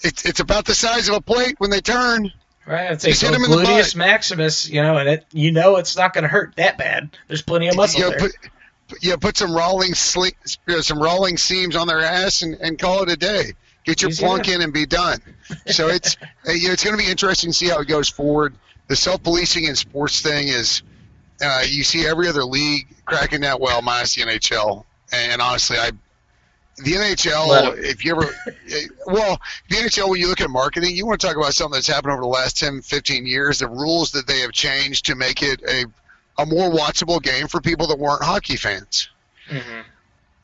it's 0.03 0.25
it's 0.25 0.41
about 0.41 0.65
the 0.65 0.75
size 0.75 1.09
of 1.09 1.15
a 1.15 1.21
plate 1.21 1.57
when 1.59 1.71
they 1.71 1.81
turn. 1.81 2.33
Right, 2.67 3.01
say 3.01 3.11
Just 3.11 3.23
hit 3.23 3.35
in 3.35 3.43
the 3.43 3.49
gluteus 3.49 3.95
butt. 3.95 3.97
maximus, 3.97 4.69
you 4.69 4.83
know, 4.83 4.97
and 4.97 5.09
it 5.09 5.27
you 5.33 5.53
know 5.53 5.77
it's 5.77 5.97
not 5.97 6.13
going 6.13 6.23
to 6.23 6.29
hurt 6.29 6.55
that 6.57 6.79
bad. 6.79 7.17
There's 7.29 7.43
plenty 7.43 7.69
of 7.69 7.77
muscle 7.77 8.01
you 8.01 8.07
know, 8.07 8.11
there. 8.11 8.21
put, 8.21 8.51
you 9.00 9.11
know, 9.11 9.16
put 9.16 9.37
some 9.37 9.55
rolling 9.55 9.92
sle- 9.92 10.33
you 10.66 10.74
know, 10.74 10.81
some 10.81 11.03
rolling 11.03 11.37
seams 11.37 11.76
on 11.76 11.87
their 11.87 12.00
ass 12.00 12.42
and, 12.42 12.55
and 12.57 12.79
call 12.79 13.03
it 13.03 13.11
a 13.11 13.16
day. 13.16 13.53
Get 13.85 14.03
your 14.03 14.11
Easy 14.11 14.24
plunk 14.24 14.48
in 14.48 14.61
and 14.61 14.72
be 14.72 14.87
done. 14.87 15.20
So 15.66 15.88
it's 15.88 16.16
uh, 16.48 16.53
you 16.53 16.68
know, 16.68 16.72
it's 16.72 16.85
going 16.85 16.96
to 16.96 17.03
be 17.03 17.11
interesting 17.11 17.50
to 17.50 17.57
see 17.57 17.68
how 17.68 17.81
it 17.81 17.88
goes 17.88 18.09
forward. 18.09 18.55
The 18.88 18.96
self 18.96 19.22
policing 19.22 19.64
in 19.64 19.76
sports 19.76 20.20
thing 20.20 20.48
is 20.48 20.83
uh, 21.42 21.62
you 21.66 21.85
see 21.85 22.07
every 22.07 22.29
other 22.29 22.44
league 22.44 22.88
cracking 23.05 23.40
that 23.42 23.61
well, 23.61 23.83
minus 23.83 24.14
the 24.14 24.22
NHL. 24.22 24.85
And 25.12 25.40
honestly, 25.40 25.76
I 25.79 25.90
the 26.85 26.92
NHL, 26.92 27.76
if 27.79 28.05
you 28.05 28.12
ever, 28.12 28.24
eh, 28.70 28.87
well, 29.07 29.40
the 29.68 29.76
NHL, 29.76 30.09
when 30.09 30.20
you 30.20 30.29
look 30.29 30.40
at 30.40 30.50
marketing, 30.50 30.96
you 30.96 31.07
want 31.07 31.20
to 31.20 31.26
talk 31.26 31.37
about 31.37 31.55
something 31.55 31.74
that's 31.74 31.87
happened 31.87 32.12
over 32.12 32.22
the 32.22 32.29
last 32.29 32.59
10, 32.59 32.83
15 32.83 33.26
years, 33.26 33.59
the 33.59 33.68
rules 33.68 34.11
that 34.12 34.26
they 34.26 34.40
have 34.40 34.53
changed 34.53 35.05
to 35.07 35.14
make 35.14 35.42
it 35.42 35.62
a, 35.68 35.85
a 36.42 36.46
more 36.46 36.70
watchable 36.70 37.22
game 37.22 37.48
for 37.48 37.61
people 37.61 37.87
that 37.88 37.98
weren't 37.98 38.22
hockey 38.22 38.57
fans 38.57 39.09
Mhm. 39.48 39.85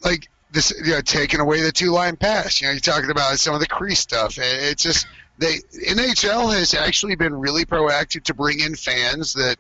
like 0.03 0.29
this, 0.53 0.73
you 0.85 0.93
know, 0.93 1.01
taking 1.01 1.41
away 1.41 1.61
the 1.63 1.73
two 1.73 1.91
line 1.91 2.17
pass. 2.17 2.61
You 2.61 2.67
know, 2.69 2.73
you're 2.73 2.81
talking 2.81 3.11
about 3.11 3.39
some 3.39 3.55
of 3.55 3.61
the 3.61 3.67
crease 3.67 4.01
stuff. 4.01 4.39
It- 4.39 4.63
It's 4.63 4.83
just 4.83 5.07
they 5.39 5.61
NHL 5.87 6.49
has 6.55 6.73
actually 6.75 7.15
been 7.15 7.35
really 7.35 7.65
proactive 7.65 8.25
to 8.25 8.35
bring 8.35 8.61
in 8.61 8.75
fans 8.75 9.33
that 9.35 9.57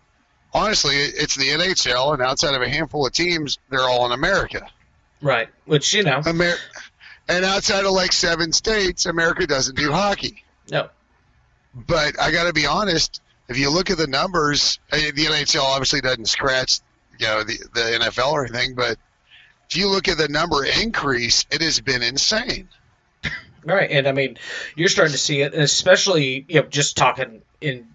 honestly, 0.55 0.97
it's 0.97 1.35
the 1.37 1.51
NHL, 1.51 2.15
and 2.15 2.23
outside 2.23 2.55
of 2.55 2.63
a 2.63 2.69
handful 2.69 3.07
of 3.07 3.13
teams, 3.13 3.59
they're 3.69 3.81
all 3.83 4.07
in 4.07 4.13
America. 4.13 4.67
Right, 5.21 5.49
which 5.67 5.93
you 5.93 6.03
know, 6.03 6.23
Amer- 6.27 6.57
and 7.29 7.45
outside 7.45 7.85
of 7.85 7.91
like 7.93 8.13
seven 8.13 8.53
states, 8.53 9.05
America 9.07 9.47
doesn't 9.47 9.75
do 9.77 9.93
hockey. 9.93 10.45
no, 10.71 10.89
But 11.75 12.19
I 12.21 12.31
got 12.31 12.45
to 12.45 12.53
be 12.55 12.65
honest. 12.67 13.21
If 13.49 13.59
you 13.59 13.71
look 13.71 13.91
at 13.91 13.99
the 13.99 14.07
numbers, 14.07 14.79
the 14.91 15.13
NHL 15.13 15.63
obviously 15.63 16.01
doesn't 16.01 16.27
scratch, 16.27 16.81
you 17.19 17.27
know, 17.27 17.45
the 17.45 17.59
the 17.75 17.81
NFL 18.05 18.33
or 18.33 18.45
anything. 18.45 18.75
But 18.75 18.99
if 19.71 19.77
you 19.77 19.89
look 19.89 20.09
at 20.09 20.19
the 20.19 20.29
number 20.29 20.65
increase, 20.65 21.47
it 21.51 21.61
has 21.63 21.81
been 21.81 22.03
insane. 22.03 22.69
Right, 23.65 23.91
and 23.91 24.07
I 24.07 24.13
mean, 24.13 24.39
you're 24.77 24.89
starting 24.89 25.11
to 25.11 25.19
see 25.19 25.41
it, 25.41 25.53
especially 25.53 26.47
you 26.49 26.61
know, 26.61 26.69
just 26.69 26.97
talking 26.97 27.43
in, 27.61 27.89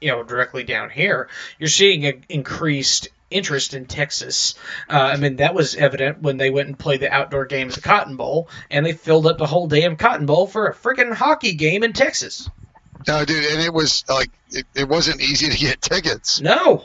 you 0.00 0.10
know, 0.10 0.22
directly 0.22 0.64
down 0.64 0.88
here, 0.88 1.28
you're 1.58 1.68
seeing 1.68 2.06
an 2.06 2.24
increased 2.30 3.08
interest 3.30 3.74
in 3.74 3.84
Texas. 3.84 4.54
Uh, 4.88 4.98
I 4.98 5.16
mean, 5.16 5.36
that 5.36 5.54
was 5.54 5.74
evident 5.74 6.22
when 6.22 6.38
they 6.38 6.48
went 6.48 6.68
and 6.68 6.78
played 6.78 7.00
the 7.00 7.12
outdoor 7.12 7.44
game 7.44 7.68
at 7.68 7.74
the 7.74 7.82
Cotton 7.82 8.16
Bowl, 8.16 8.48
and 8.70 8.86
they 8.86 8.92
filled 8.92 9.26
up 9.26 9.36
the 9.36 9.46
whole 9.46 9.66
damn 9.66 9.96
Cotton 9.96 10.24
Bowl 10.26 10.46
for 10.46 10.66
a 10.66 10.74
freaking 10.74 11.12
hockey 11.12 11.52
game 11.54 11.82
in 11.82 11.92
Texas. 11.92 12.48
No, 13.08 13.24
dude, 13.24 13.44
and 13.46 13.60
it 13.62 13.72
was 13.72 14.04
like 14.08 14.30
it, 14.50 14.66
it 14.74 14.88
wasn't 14.88 15.20
easy 15.20 15.48
to 15.48 15.56
get 15.56 15.80
tickets. 15.92 16.40
No, 16.40 16.84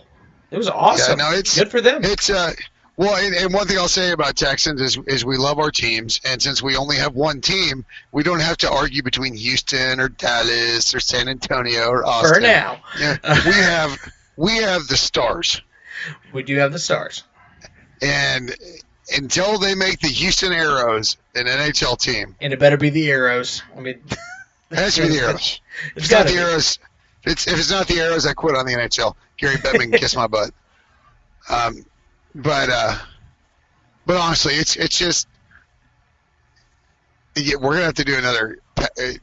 it 0.52 0.58
was 0.58 0.70
awesome. 0.70 1.20
Yeah, 1.20 1.30
no, 1.30 1.38
it's 1.38 1.58
Good 1.58 1.70
for 1.70 1.82
them. 1.82 2.02
it's 2.04 2.30
uh 2.30 2.52
well, 2.96 3.16
and, 3.16 3.34
and 3.34 3.52
one 3.52 3.66
thing 3.68 3.78
I'll 3.80 3.88
say 3.88 4.12
about 4.12 4.36
Texans 4.36 4.80
is 4.80 4.98
is 5.08 5.26
we 5.26 5.36
love 5.38 5.58
our 5.60 5.72
teams, 5.72 6.22
and 6.26 6.42
since 6.42 6.62
we 6.62 6.76
only 6.78 6.96
have 6.98 7.14
one 7.16 7.42
team, 7.42 7.86
we 8.12 8.22
don't 8.24 8.40
have 8.40 8.58
to 8.58 8.72
argue 8.72 9.02
between 9.04 9.34
Houston 9.36 10.00
or 10.00 10.10
Dallas 10.10 10.94
or 10.94 11.00
San 11.00 11.28
Antonio 11.28 11.88
or 11.88 12.06
Austin. 12.06 12.36
for 12.36 12.40
now, 12.40 12.82
yeah, 13.00 13.18
we 13.46 13.54
have 13.54 14.00
we 14.38 14.56
have 14.58 14.88
the 14.88 14.96
stars, 14.98 15.60
we 16.34 16.44
do 16.44 16.56
have 16.58 16.72
the 16.72 16.80
stars. 16.80 17.24
and 18.02 18.56
until 19.18 19.58
they 19.58 19.76
make 19.76 20.00
the 20.00 20.08
Houston 20.08 20.52
Aeros 20.54 21.18
an 21.36 21.46
NHL 21.46 22.00
team, 22.00 22.36
And 22.40 22.54
it 22.54 22.60
better 22.60 22.78
be 22.78 22.90
the 22.90 23.08
Aeros. 23.10 23.62
I 23.76 23.82
mean, 23.82 24.02
it 24.74 24.80
has 24.80 24.96
to 24.96 25.04
be 25.04 25.08
the 25.10 25.16
Aeros. 25.22 25.60
If 25.96 25.98
It's 25.98 26.06
it's 26.06 26.12
not 26.12 26.26
the 26.28 26.34
be. 26.34 26.40
Aeros, 26.40 26.80
if 27.24 27.32
it's, 27.32 27.48
if 27.48 27.58
it's 27.58 27.72
not 27.72 27.88
the 27.88 27.96
Aeros, 27.96 28.28
I 28.28 28.34
quit 28.34 28.56
on 28.56 28.66
the 28.66 28.74
NHL. 28.74 29.16
Gary 29.38 29.56
Bettman 29.56 29.92
can 29.92 29.92
kiss 29.92 30.16
my 30.16 30.28
butt. 30.28 30.52
Um, 31.50 31.86
but 32.36 32.70
uh, 32.70 32.98
but 34.06 34.18
honestly, 34.18 34.56
it's 34.56 34.76
it's 34.76 34.98
just 34.98 35.28
yeah, 37.36 37.56
we're 37.56 37.74
gonna 37.74 37.86
have 37.86 37.94
to 37.96 38.04
do 38.04 38.18
another 38.18 38.60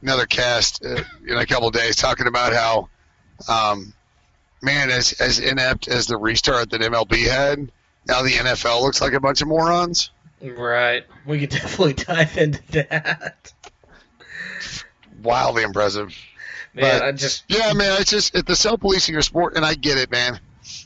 another 0.01 0.25
cast 0.25 0.83
uh, 0.85 1.03
in 1.27 1.37
a 1.37 1.45
couple 1.45 1.67
of 1.67 1.73
days 1.73 1.95
talking 1.95 2.27
about 2.27 2.53
how 2.53 2.89
um, 3.47 3.93
man 4.61 4.89
as 4.89 5.13
as 5.13 5.39
inept 5.39 5.87
as 5.87 6.07
the 6.07 6.17
restart 6.17 6.69
that 6.71 6.81
MLB 6.81 7.27
had. 7.27 7.71
Now 8.07 8.21
the 8.23 8.31
NFL 8.31 8.81
looks 8.81 9.01
like 9.01 9.13
a 9.13 9.19
bunch 9.19 9.41
of 9.41 9.47
morons. 9.47 10.11
Right. 10.41 11.05
We 11.25 11.39
could 11.41 11.49
definitely 11.61 11.93
dive 11.93 12.37
into 12.37 12.61
that. 12.71 13.53
Wildly 15.23 15.63
impressive. 15.63 16.15
Man, 16.73 16.99
But- 16.99 17.03
I 17.03 17.11
just 17.11 17.43
Yeah, 17.47 17.73
man, 17.73 18.01
it's 18.01 18.11
just 18.11 18.35
it's 18.35 18.47
the 18.47 18.55
self 18.55 18.79
policing 18.79 19.15
of 19.15 19.23
sport, 19.23 19.55
and 19.55 19.65
I 19.65 19.75
get 19.75 19.97
it, 19.97 20.11
man. 20.11 20.39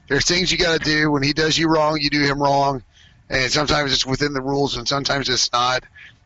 There's 0.08 0.26
things 0.26 0.52
you 0.52 0.58
got 0.58 0.80
to 0.80 0.86
do. 0.86 1.12
When 1.12 1.24
he 1.24 1.34
does 1.34 1.58
you 1.58 1.68
wrong, 1.68 2.00
you 2.00 2.10
do 2.10 2.22
him 2.22 2.42
wrong, 2.42 2.84
and 3.30 3.52
sometimes 3.52 3.94
it's 3.94 4.06
within 4.06 4.34
the 4.34 4.42
rules, 4.42 4.78
and 4.78 4.88
sometimes 4.88 5.30
it's 5.30 5.52
not. 5.52 5.84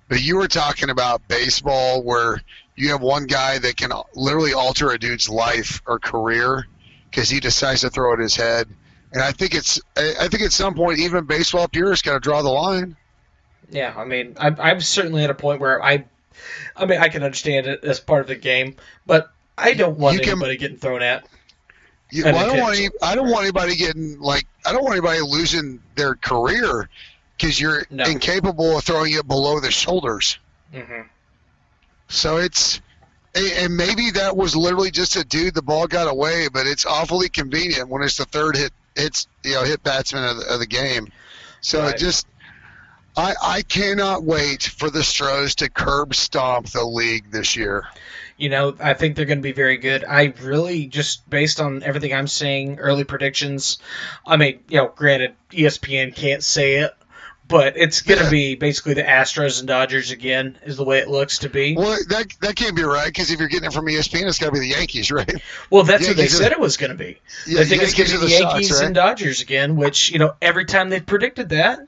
But 0.07 0.21
you 0.21 0.37
were 0.37 0.47
talking 0.47 0.89
about 0.89 1.27
baseball 1.27 2.01
where 2.01 2.41
you 2.75 2.89
have 2.89 3.01
one 3.01 3.25
guy 3.25 3.59
that 3.59 3.77
can 3.77 3.91
literally 4.15 4.53
alter 4.53 4.91
a 4.91 4.97
dude's 4.97 5.29
life 5.29 5.81
or 5.85 5.99
career 5.99 6.65
because 7.09 7.29
he 7.29 7.39
decides 7.39 7.81
to 7.81 7.89
throw 7.89 8.13
at 8.13 8.19
his 8.19 8.35
head. 8.35 8.67
And 9.11 9.21
I 9.21 9.31
think 9.31 9.55
it's 9.55 9.81
I 9.97 10.27
think 10.27 10.43
at 10.43 10.51
some 10.53 10.75
point 10.75 10.99
even 10.99 11.25
baseball 11.25 11.67
purists 11.67 12.05
got 12.05 12.13
to 12.13 12.19
draw 12.19 12.41
the 12.41 12.49
line. 12.49 12.95
Yeah, 13.71 13.93
I 13.95 14.05
mean, 14.05 14.35
I'm, 14.39 14.55
I'm 14.59 14.81
certainly 14.81 15.23
at 15.23 15.29
a 15.29 15.35
point 15.35 15.61
where 15.61 15.83
I, 15.83 16.05
I 16.75 16.85
mean, 16.85 16.99
I 16.99 17.09
can 17.09 17.23
understand 17.23 17.67
it 17.67 17.83
as 17.83 17.99
part 17.99 18.21
of 18.21 18.27
the 18.27 18.35
game, 18.35 18.75
but 19.05 19.31
I 19.57 19.73
don't 19.73 19.97
want 19.97 20.15
You 20.15 20.21
can- 20.21 20.31
anybody 20.33 20.57
getting 20.57 20.77
thrown 20.77 21.01
at. 21.01 21.25
You, 22.11 22.23
well, 22.23 22.37
I 22.37 22.45
don't 22.47 22.59
want 22.59 22.75
any, 22.75 22.89
I 23.03 23.13
don't 23.13 23.29
want 23.29 23.43
anybody 23.43 23.75
getting 23.75 24.19
like 24.19 24.47
I 24.65 24.71
don't 24.71 24.83
want 24.83 24.93
anybody 24.97 25.19
losing 25.21 25.79
their 25.95 26.15
career 26.15 26.89
because 27.37 27.59
you're 27.61 27.85
No. 27.91 28.03
incapable 28.05 28.77
of 28.77 28.83
throwing 28.83 29.13
it 29.13 29.27
below 29.27 29.59
the 29.59 29.69
shoulders. 29.69 30.39
hmm 30.73 31.01
So 32.07 32.37
it's 32.37 32.81
and 33.35 33.77
maybe 33.77 34.09
that 34.11 34.35
was 34.35 34.55
literally 34.55 34.89
just 34.89 35.15
a 35.15 35.23
dude. 35.23 35.53
The 35.53 35.61
ball 35.61 35.85
got 35.85 36.09
away, 36.09 36.47
but 36.51 36.65
it's 36.65 36.83
awfully 36.85 37.29
convenient 37.29 37.87
when 37.89 38.01
it's 38.01 38.17
the 38.17 38.25
third 38.25 38.57
hit 38.57 38.71
hits 38.95 39.27
you 39.43 39.53
know 39.53 39.63
hit 39.63 39.83
batsman 39.83 40.23
of 40.23 40.37
the, 40.37 40.45
of 40.53 40.59
the 40.59 40.65
game. 40.65 41.11
So 41.61 41.83
Right. 41.83 41.93
it 41.93 41.99
just 41.99 42.25
I 43.19 43.35
I 43.41 43.61
cannot 43.63 44.23
wait 44.23 44.63
for 44.63 44.89
the 44.89 45.03
Stros 45.03 45.55
to 45.55 45.69
curb 45.69 46.15
stomp 46.15 46.67
the 46.67 46.83
league 46.83 47.31
this 47.31 47.55
year. 47.55 47.85
You 48.37 48.47
know, 48.47 48.73
I 48.79 48.93
think 48.93 49.15
they're 49.17 49.25
going 49.25 49.39
to 49.39 49.43
be 49.43 49.51
very 49.51 49.75
good. 49.77 50.05
I 50.05 50.33
really 50.41 50.85
just 50.87 51.29
based 51.29 51.59
on 51.59 51.83
everything 51.83 52.13
I'm 52.13 52.27
seeing, 52.27 52.79
early 52.79 53.03
predictions. 53.03 53.79
I 54.25 54.37
mean, 54.37 54.59
you 54.69 54.77
know, 54.77 54.93
granted, 54.95 55.35
ESPN 55.51 56.15
can't 56.15 56.41
say 56.41 56.75
it, 56.75 56.93
but 57.49 57.73
it's 57.75 58.01
going 58.01 58.19
to 58.19 58.23
Yeah. 58.25 58.29
be 58.31 58.55
basically 58.55 58.93
the 58.93 59.03
Astros 59.03 59.59
and 59.59 59.67
Dodgers 59.67 60.11
again, 60.11 60.57
is 60.63 60.77
the 60.77 60.85
way 60.85 60.99
it 60.99 61.09
looks 61.09 61.39
to 61.39 61.49
be. 61.49 61.75
Well, 61.75 61.97
that 62.07 62.27
that 62.39 62.55
can't 62.55 62.77
be 62.77 62.83
right 62.83 63.07
because 63.07 63.29
if 63.29 63.39
you're 63.39 63.49
getting 63.49 63.67
it 63.67 63.73
from 63.73 63.87
ESPN, 63.87 64.25
it's 64.29 64.39
got 64.39 64.45
to 64.47 64.51
be 64.53 64.59
the 64.59 64.67
Yankees, 64.67 65.11
right? 65.19 65.29
Well, 65.69 65.83
that's 65.83 66.07
what 66.07 66.15
they 66.15 66.21
Yankees 66.23 66.37
said 66.37 66.53
it 66.53 66.59
was 66.61 66.77
going 66.77 66.91
to 66.91 66.97
be. 66.97 67.19
Yeah, 67.45 67.59
I 67.59 67.65
think 67.65 67.83
it's 67.83 67.93
going 67.93 68.07
to 68.07 68.13
Yankees 68.13 68.21
be 68.21 68.25
the 68.25 68.39
Sox, 68.39 68.53
Yankees 68.53 68.71
right? 68.71 68.85
and 68.85 68.95
Dodgers 68.95 69.41
again, 69.41 69.75
which 69.75 70.11
you 70.11 70.19
know 70.19 70.35
every 70.41 70.63
time 70.63 70.87
they've 70.89 71.05
predicted 71.05 71.49
that, 71.49 71.79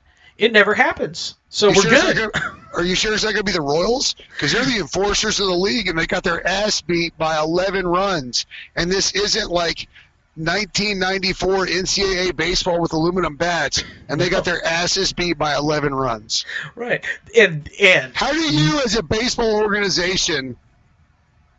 it 0.41 0.51
never 0.51 0.73
happens. 0.73 1.35
So 1.49 1.67
You 1.69 1.75
we're 1.75 1.81
sure 1.83 2.13
good. 2.13 2.31
gonna- 2.33 2.57
are 2.73 2.83
you 2.83 2.95
sure 2.95 3.13
it's 3.13 3.23
not 3.23 3.33
going 3.33 3.45
to 3.45 3.51
be 3.51 3.51
the 3.51 3.61
Royals? 3.61 4.15
Because 4.33 4.51
they're 4.51 4.65
the 4.65 4.77
enforcers 4.79 5.39
of 5.39 5.47
the 5.47 5.53
league, 5.53 5.87
and 5.87 5.97
they 5.99 6.07
got 6.07 6.23
their 6.23 6.45
ass 6.45 6.81
beat 6.81 7.15
by 7.17 7.37
11 7.37 7.85
runs. 7.85 8.45
And 8.75 8.89
this 8.91 9.11
isn't 9.13 9.51
like 9.51 9.87
1994 10.35 11.67
NCAA 11.67 12.35
baseball 12.35 12.81
with 12.81 12.93
aluminum 12.93 13.35
bats, 13.35 13.83
and 14.09 14.19
they 14.19 14.29
got 14.29 14.45
their 14.45 14.65
asses 14.65 15.13
beat 15.13 15.37
by 15.37 15.55
11 15.55 15.93
runs. 15.93 16.45
Right, 16.75 17.05
and 17.37 17.69
and 17.79 18.15
How 18.15 18.31
do 18.31 18.39
you, 18.39 18.79
as 18.83 18.95
a 18.95 19.03
baseball 19.03 19.57
organization, 19.61 20.55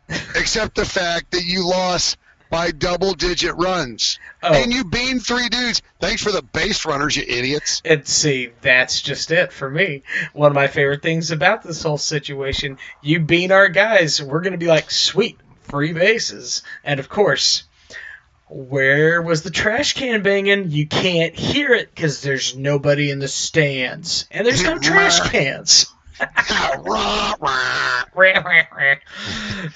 accept 0.09 0.75
the 0.75 0.85
fact 0.85 1.31
that 1.31 1.45
you 1.45 1.65
lost 1.67 2.17
by 2.53 2.69
double-digit 2.69 3.55
runs? 3.55 4.19
oh, 4.43 4.53
And 4.53 4.71
you 4.71 4.83
beamed 4.83 5.25
three 5.25 5.49
dudes. 5.49 5.81
Thanks 5.99 6.21
for 6.21 6.31
the 6.31 6.43
base 6.43 6.85
runners, 6.85 7.17
you 7.17 7.23
idiots. 7.27 7.81
And 7.83 8.07
see, 8.07 8.51
that's 8.61 9.01
just 9.01 9.31
it 9.31 9.51
for 9.51 9.67
me. 9.67 10.03
One 10.33 10.51
of 10.51 10.55
my 10.55 10.67
favorite 10.67 11.01
things 11.01 11.31
about 11.31 11.63
this 11.63 11.81
whole 11.81 11.97
situation, 11.97 12.77
you 13.01 13.21
bean 13.21 13.51
our 13.51 13.69
guys, 13.69 14.21
we're 14.21 14.41
going 14.41 14.51
to 14.51 14.59
be 14.59 14.67
like, 14.67 14.91
sweet, 14.91 15.39
free 15.63 15.93
bases. 15.93 16.61
And 16.83 16.99
of 16.99 17.09
course, 17.09 17.63
where 18.49 19.19
was 19.23 19.41
the 19.41 19.49
trash 19.49 19.93
can 19.93 20.21
banging? 20.21 20.69
You 20.69 20.85
can't 20.85 21.33
hear 21.33 21.73
it 21.73 21.89
because 21.89 22.21
there's 22.21 22.55
nobody 22.55 23.09
in 23.09 23.17
the 23.17 23.27
stands. 23.27 24.27
And 24.29 24.45
there's 24.45 24.61
no 24.61 24.77
trash 24.77 25.21
cans. 25.21 25.87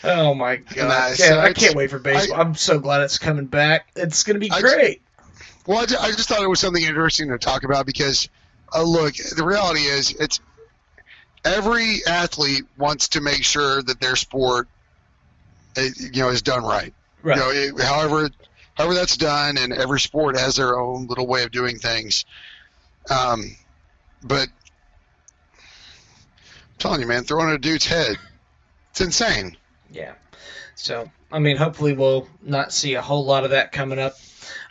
Oh 0.04 0.34
my 0.34 0.58
god! 0.58 0.88
Nice. 0.88 1.20
Yeah, 1.20 1.40
I 1.40 1.54
can't 1.54 1.76
wait 1.76 1.90
for 1.90 2.00
baseball. 2.00 2.38
I, 2.38 2.42
am 2.42 2.56
so 2.56 2.80
glad 2.80 3.02
it's 3.02 3.18
coming 3.18 3.46
back. 3.46 3.88
It's 3.96 4.24
going 4.24 4.36
to 4.36 4.40
be 4.40 4.52
I- 4.52 4.62
great. 4.62 5.02
Well, 5.66 5.80
I 5.80 5.86
ju- 5.86 5.98
I 6.00 6.12
just 6.12 6.30
thought 6.30 6.42
it 6.42 6.50
was 6.50 6.62
something 6.62 6.84
interesting 6.84 7.30
to 7.30 7.38
talk 7.38 7.64
about 7.64 7.86
because, 7.86 8.30
uh, 8.74 8.84
look, 8.84 9.16
the 9.16 9.44
reality 9.44 9.82
is, 9.82 10.12
it's 10.12 10.40
every 11.44 12.06
athlete 12.08 12.64
wants 12.78 13.10
to 13.10 13.22
make 13.22 13.44
sure 13.44 13.82
that 13.82 14.00
their 14.00 14.16
sport, 14.16 14.70
uh, 15.78 15.82
you 15.98 16.22
know, 16.22 16.30
is 16.30 16.42
done 16.42 16.64
right. 16.64 16.94
Right. 17.22 17.36
You 17.36 17.42
know, 17.42 17.50
it, 17.50 17.82
however, 17.82 18.30
however 18.76 18.94
that's 18.94 19.18
done, 19.18 19.58
and 19.58 19.74
every 19.74 20.00
sport 20.00 20.38
has 20.38 20.56
their 20.56 20.80
own 20.80 21.08
little 21.08 21.28
way 21.28 21.44
of 21.44 21.52
doing 21.52 21.80
things. 21.80 22.24
Um, 23.10 23.58
but 24.24 24.48
telling 26.78 27.02
you, 27.02 27.08
man, 27.08 27.24
throwing 27.24 27.50
a 27.54 27.58
dude's 27.58 27.86
head, 27.86 28.18
it's 28.92 29.02
insane. 29.02 29.56
Yeah. 29.92 30.14
So, 30.76 31.10
I 31.32 31.40
mean, 31.40 31.58
hopefully 31.58 31.94
we'll 31.94 32.28
not 32.42 32.72
see 32.72 32.94
a 32.96 33.02
whole 33.02 33.26
lot 33.26 33.44
of 33.44 33.52
that 33.52 33.72
coming 33.72 34.00
up. 34.00 34.14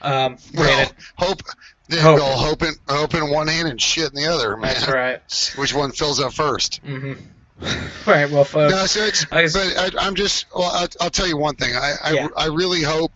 Um, 0.01 0.37
Well, 0.55 0.65
granted, 0.67 0.97
hope. 1.17 1.43
Then 1.89 2.03
Hope. 2.03 2.17
we'll 2.17 2.37
hope 2.37 2.63
in, 2.65 2.75
hope 2.89 3.15
in 3.15 3.31
one 3.31 3.47
hand 3.47 3.69
and 3.69 3.81
shit 3.81 4.09
in 4.09 4.17
the 4.17 4.27
other, 4.27 4.57
man. 4.57 4.75
that's 4.75 4.89
right. 4.89 5.53
Which 5.57 5.73
one 5.73 5.93
fills 5.93 6.19
up 6.19 6.33
first? 6.33 6.85
mm-hmm. 6.85 7.13
All 7.63 8.15
right, 8.15 8.29
well, 8.31 8.43
folks. 8.45 8.75
No, 8.75 8.87
so 8.87 9.01
it's, 9.05 9.25
I- 9.33 9.47
but 9.47 9.95
I, 9.95 10.07
I'm 10.07 10.15
just. 10.17 10.47
Well, 10.55 10.65
I, 10.71 10.89
I'll 11.01 11.11
tell 11.11 11.27
you 11.29 11.37
one 11.37 11.55
thing. 11.55 11.75
I, 11.77 11.95
I, 12.05 12.11
Yeah. 12.13 12.29
I 12.37 12.47
really 12.47 12.83
hope 12.83 13.13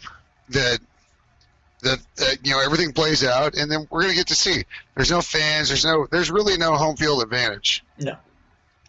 that 0.50 0.78
that, 1.82 1.98
that 2.16 2.38
you 2.44 2.52
know 2.52 2.60
everything 2.60 2.92
plays 2.92 3.22
out, 3.24 3.54
and 3.54 3.70
then 3.70 3.86
we're 3.90 4.02
gonna 4.02 4.14
get 4.14 4.28
to 4.28 4.34
see. 4.34 4.64
There's 4.94 5.10
no 5.10 5.20
fans. 5.20 5.68
There's 5.68 5.84
no. 5.84 6.06
There's 6.10 6.30
really 6.30 6.56
no 6.56 6.74
home 6.76 6.96
field 6.96 7.22
advantage. 7.22 7.84
No. 7.98 8.16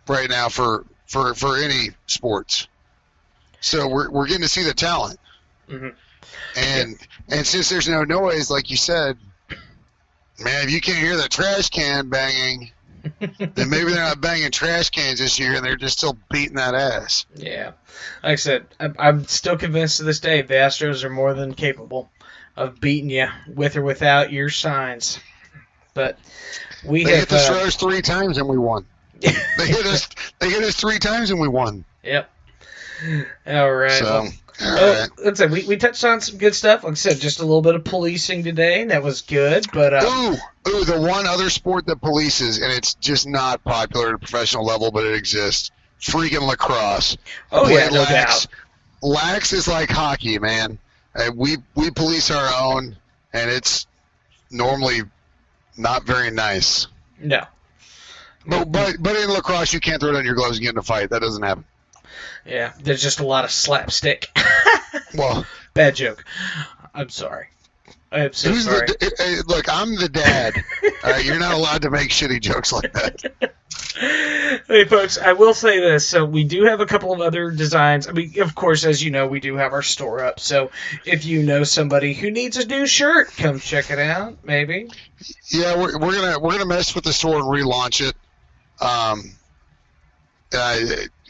Right 0.08 0.30
now 0.30 0.50
for 0.50 0.86
for 1.08 1.34
for 1.36 1.58
any 1.58 1.90
sports. 2.08 2.68
So 3.60 3.88
we're 3.88 4.10
we're 4.10 4.28
getting 4.28 4.42
to 4.42 4.48
see 4.48 4.64
the 4.64 4.74
talent, 4.74 5.20
Mhm. 5.70 5.94
and 6.58 6.98
and 7.30 7.46
since 7.46 7.70
there's 7.70 7.88
no 7.88 8.04
noise, 8.04 8.50
like 8.50 8.72
you 8.72 8.78
said, 8.78 9.18
man, 10.40 10.64
if 10.66 10.72
you 10.72 10.82
can't 10.82 10.98
hear 10.98 11.16
the 11.18 11.30
trash 11.30 11.70
can 11.70 12.10
banging, 12.10 12.72
then 13.20 13.70
maybe 13.70 13.92
they're 13.94 14.04
not 14.04 14.20
banging 14.22 14.50
trash 14.52 14.90
cans 14.90 15.20
this 15.20 15.40
year, 15.40 15.54
and 15.54 15.64
they're 15.64 15.76
just 15.76 15.98
still 16.00 16.18
beating 16.32 16.56
that 16.56 16.74
ass. 16.74 17.26
Yeah. 17.36 17.72
Like 18.24 18.32
I 18.34 18.36
said, 18.36 18.66
I'm, 18.80 18.96
I'm 18.98 19.26
still 19.28 19.58
convinced 19.58 19.98
to 19.98 20.04
this 20.04 20.20
day 20.20 20.42
the 20.42 20.56
Astros 20.56 21.04
are 21.04 21.10
more 21.10 21.34
than 21.36 21.54
capable 21.54 22.10
of 22.58 22.82
beating 22.82 23.10
you 23.12 23.28
with 23.48 23.76
or 23.78 23.82
without 23.84 24.32
your 24.32 24.50
signs. 24.50 25.20
But 25.94 26.18
we 26.84 27.04
They 27.04 27.12
have. 27.12 27.20
hit 27.22 27.30
the 27.30 27.36
uh, 27.38 27.70
three 27.70 28.02
times 28.02 28.38
and 28.38 28.48
we 28.48 28.58
won. 28.58 28.86
They 29.58 29.68
hit 29.68 29.86
us. 29.86 30.10
They 30.40 30.50
hit 30.50 30.64
us 30.64 30.76
three 30.76 30.98
times 30.98 31.30
and 31.30 31.40
we 31.40 31.48
won. 31.48 31.86
Yep. 32.04 32.30
All 33.48 33.72
right. 33.72 33.92
So, 33.92 34.06
well, 34.06 34.24
all 34.24 34.32
Oh, 34.64 35.06
let's 35.24 35.40
say 35.40 35.48
we, 35.48 35.66
we 35.66 35.78
touched 35.78 36.04
on 36.04 36.22
some 36.22 36.38
good 36.38 36.54
stuff. 36.54 36.84
Like 36.84 36.92
I 36.92 36.96
said, 36.96 37.20
just 37.20 37.40
a 37.40 37.44
little 37.44 37.62
bit 37.62 37.76
of 37.76 37.84
policing 37.84 38.44
today, 38.44 38.82
and 38.82 38.92
that 38.92 39.02
was 39.04 39.22
good. 39.22 39.66
But 39.74 39.94
uh, 39.94 40.02
Ooh, 40.04 40.70
ooh, 40.70 40.86
the 40.86 41.02
one 41.02 41.26
other 41.26 41.50
sport 41.50 41.88
that 41.88 42.00
polices, 42.00 42.62
and 42.62 42.72
it's 42.72 42.94
just 42.96 43.28
not 43.28 43.64
popular 43.64 44.10
at 44.10 44.16
a 44.16 44.18
professional 44.20 44.66
level, 44.66 44.92
but 44.92 45.06
it 45.06 45.16
exists. 45.16 45.72
Freaking 46.00 46.48
lacrosse. 46.48 47.18
oh 47.52 47.68
yeah, 47.70 47.90
no 47.90 48.02
lax. 48.02 48.46
doubt. 48.46 48.48
Lax 49.02 49.54
is 49.54 49.68
like 49.68 49.90
hockey, 49.90 50.40
man. 50.40 50.78
Uh, 51.16 51.32
we 51.36 51.58
we 51.76 51.92
police 51.92 52.32
our 52.32 52.50
own, 52.62 52.96
and 53.34 53.50
it's 53.50 53.88
normally 54.50 55.02
not 55.78 56.04
very 56.04 56.32
nice. 56.32 56.88
No. 57.20 57.46
But 58.46 58.72
but 58.72 58.96
but 59.00 59.16
in 59.16 59.30
lacrosse, 59.30 59.74
you 59.74 59.80
can't 59.80 60.02
throw 60.02 60.12
down 60.12 60.26
your 60.26 60.36
gloves 60.36 60.58
and 60.58 60.64
get 60.64 60.74
in 60.74 60.78
a 60.78 60.84
fight. 60.84 61.10
That 61.10 61.22
doesn't 61.22 61.44
happen. 61.44 61.66
Yeah, 62.46 62.74
there's 62.82 63.02
just 63.02 63.20
a 63.20 63.26
lot 63.26 63.46
of 63.46 63.52
slapstick. 63.52 64.30
Well, 65.14 65.46
Bad 65.74 65.96
joke. 65.96 66.24
I'm 66.94 67.10
sorry. 67.10 67.48
I'm 68.12 68.34
so 68.34 68.54
sorry. 68.54 68.88
the 68.88 69.14
uh, 69.20 69.24
uh, 69.24 69.56
look? 69.56 69.66
I'm 69.70 69.96
the 69.96 70.10
dad. 70.10 70.54
Uh, 71.04 71.18
you're 71.18 71.40
not 71.40 71.56
allowed 71.56 71.82
to 71.82 71.90
make 71.90 72.10
shitty 72.10 72.40
jokes 72.40 72.72
like 72.72 72.94
that. 72.94 73.56
hey 74.68 74.86
folks, 74.86 75.18
I 75.18 75.34
will 75.34 75.56
say 75.56 75.80
this. 75.80 76.08
So 76.08 76.26
we 76.26 76.44
do 76.44 76.66
have 76.66 76.80
a 76.80 76.86
couple 76.86 77.12
of 77.12 77.22
other 77.22 77.50
designs. 77.50 78.08
I 78.08 78.12
mean, 78.12 78.40
of 78.40 78.54
course, 78.54 78.86
as 78.86 79.04
you 79.04 79.10
know, 79.10 79.26
we 79.26 79.40
do 79.40 79.56
have 79.56 79.74
our 79.74 79.82
store 79.82 80.24
up. 80.24 80.40
So 80.40 80.70
if 81.04 81.26
you 81.26 81.42
know 81.42 81.64
somebody 81.64 82.14
who 82.14 82.30
needs 82.30 82.58
a 82.58 82.68
new 82.68 82.86
shirt, 82.86 83.32
come 83.36 83.60
check 83.60 83.90
it 83.90 83.98
out. 83.98 84.38
Maybe. 84.44 84.90
Yeah, 85.50 85.76
we're, 85.76 85.98
we're 85.98 86.14
gonna 86.14 86.40
we're 86.40 86.52
gonna 86.52 86.68
mess 86.68 86.94
with 86.94 87.04
the 87.04 87.14
store 87.14 87.38
and 87.38 87.46
relaunch 87.46 88.08
it. 88.08 88.16
Um, 88.82 89.32
uh, 90.54 90.78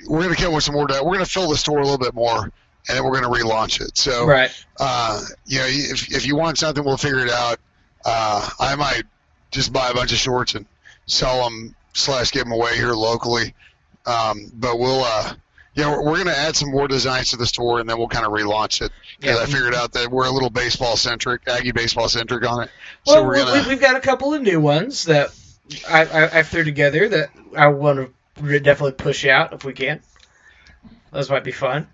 we're 0.07 0.23
gonna 0.23 0.35
come 0.35 0.53
with 0.53 0.63
some 0.63 0.73
more. 0.73 0.87
We're 0.87 1.13
gonna 1.13 1.25
fill 1.25 1.49
the 1.49 1.57
store 1.57 1.79
a 1.79 1.83
little 1.83 1.97
bit 1.97 2.13
more, 2.13 2.43
and 2.43 2.51
then 2.87 3.03
we're 3.03 3.19
gonna 3.19 3.29
relaunch 3.33 3.81
it. 3.81 3.97
So, 3.97 4.25
Right. 4.25 4.49
uh, 4.79 5.21
you 5.45 5.59
know, 5.59 5.65
if 5.67 6.11
if 6.11 6.25
you 6.25 6.35
want 6.35 6.57
something, 6.57 6.83
we'll 6.83 6.97
figure 6.97 7.19
it 7.25 7.29
out. 7.31 7.59
Uh, 8.03 8.49
I 8.59 8.75
might 8.75 9.03
just 9.51 9.71
buy 9.71 9.89
a 9.89 9.93
bunch 9.93 10.11
of 10.11 10.17
shorts 10.17 10.55
and 10.55 10.65
sell 11.05 11.43
them 11.43 11.75
slash 11.93 12.31
give 12.31 12.43
them 12.45 12.51
away 12.53 12.75
here 12.75 12.93
locally. 12.93 13.53
Um, 14.07 14.49
but 14.55 14.79
we'll, 14.79 15.03
uh, 15.03 15.33
you 15.75 15.83
know, 15.83 16.01
we're 16.01 16.17
gonna 16.17 16.31
add 16.31 16.55
some 16.55 16.71
more 16.71 16.87
designs 16.87 17.29
to 17.31 17.37
the 17.37 17.45
store, 17.45 17.79
and 17.79 17.87
then 17.87 17.99
we'll 17.99 18.07
kind 18.07 18.25
of 18.25 18.31
relaunch 18.31 18.81
it 18.81 18.91
because 19.19 19.37
Yeah. 19.37 19.43
I 19.43 19.45
figured 19.45 19.75
out 19.75 19.91
that 19.93 20.09
we're 20.09 20.25
a 20.25 20.31
little 20.31 20.49
baseball 20.49 20.97
centric, 20.97 21.41
Aggie 21.47 21.73
baseball 21.73 22.09
centric 22.09 22.43
on 22.49 22.63
it. 22.63 22.71
So 23.05 23.23
we're 23.23 23.33
we, 23.33 23.43
gonna. 23.43 23.69
we've 23.69 23.79
got 23.81 23.95
a 23.95 23.99
couple 23.99 24.33
of 24.33 24.41
new 24.41 24.59
ones 24.59 25.03
that 25.05 25.29
I, 25.87 26.05
I, 26.05 26.39
I 26.39 26.43
threw 26.43 26.63
together 26.63 27.07
that 27.09 27.29
I 27.57 27.67
want 27.67 28.11
to 28.35 28.59
definitely 28.59 28.93
push 28.93 29.25
out 29.25 29.53
if 29.53 29.63
we 29.63 29.73
can. 29.73 30.01
Those 31.11 31.29
might 31.29 31.43
be 31.43 31.51
fun. 31.51 31.87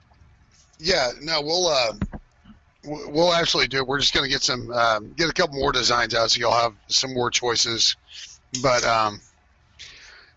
Yeah, 0.80 1.10
no, 1.22 1.42
we'll 1.42 1.68
uh, 1.68 1.94
we'll 2.84 3.34
actually 3.34 3.68
do 3.68 3.78
it. 3.78 3.88
We're 3.88 4.00
just 4.00 4.14
gonna 4.14 4.28
get 4.28 4.44
some 4.44 4.72
um, 4.72 5.14
get 5.18 5.30
a 5.30 5.34
couple 5.34 5.60
more 5.60 5.72
designs 5.72 6.14
out, 6.14 6.32
so 6.32 6.40
you'll 6.40 6.52
have 6.52 6.74
some 6.88 7.14
more 7.14 7.32
choices. 7.32 7.96
But 8.62 8.86
um, 8.86 9.20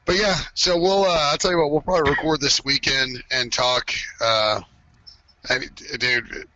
but 0.07 0.17
yeah, 0.17 0.37
so 0.55 0.79
we'll 0.79 1.05
uh, 1.05 1.31
I'll 1.31 1.37
tell 1.37 1.51
you 1.51 1.59
what, 1.59 1.71
we'll 1.71 1.83
probably 1.83 2.11
record 2.11 2.41
this 2.41 2.65
weekend 2.65 3.23
and 3.31 3.53
talk. 3.53 3.93
Uh, 4.21 4.61
I 5.49 5.59
mean, 5.59 5.71
dude, 5.99 6.47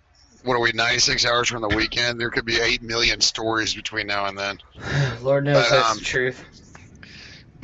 what 0.45 0.55
are 0.55 0.61
we? 0.61 0.73
Ninety 0.73 0.99
six 0.99 1.27
hours 1.27 1.49
from 1.49 1.61
the 1.61 1.69
weekend. 1.69 2.19
There 2.19 2.31
could 2.31 2.47
be 2.47 2.59
eight 2.59 2.83
million 2.83 3.21
stories 3.21 3.75
between 3.75 4.07
now 4.07 4.27
and 4.27 4.39
then. 4.39 4.59
Lord 5.23 5.45
knows 5.45 5.69
But, 5.69 5.71
that's 5.71 5.91
um, 5.91 5.99
the 5.99 6.05
truth. 6.05 6.64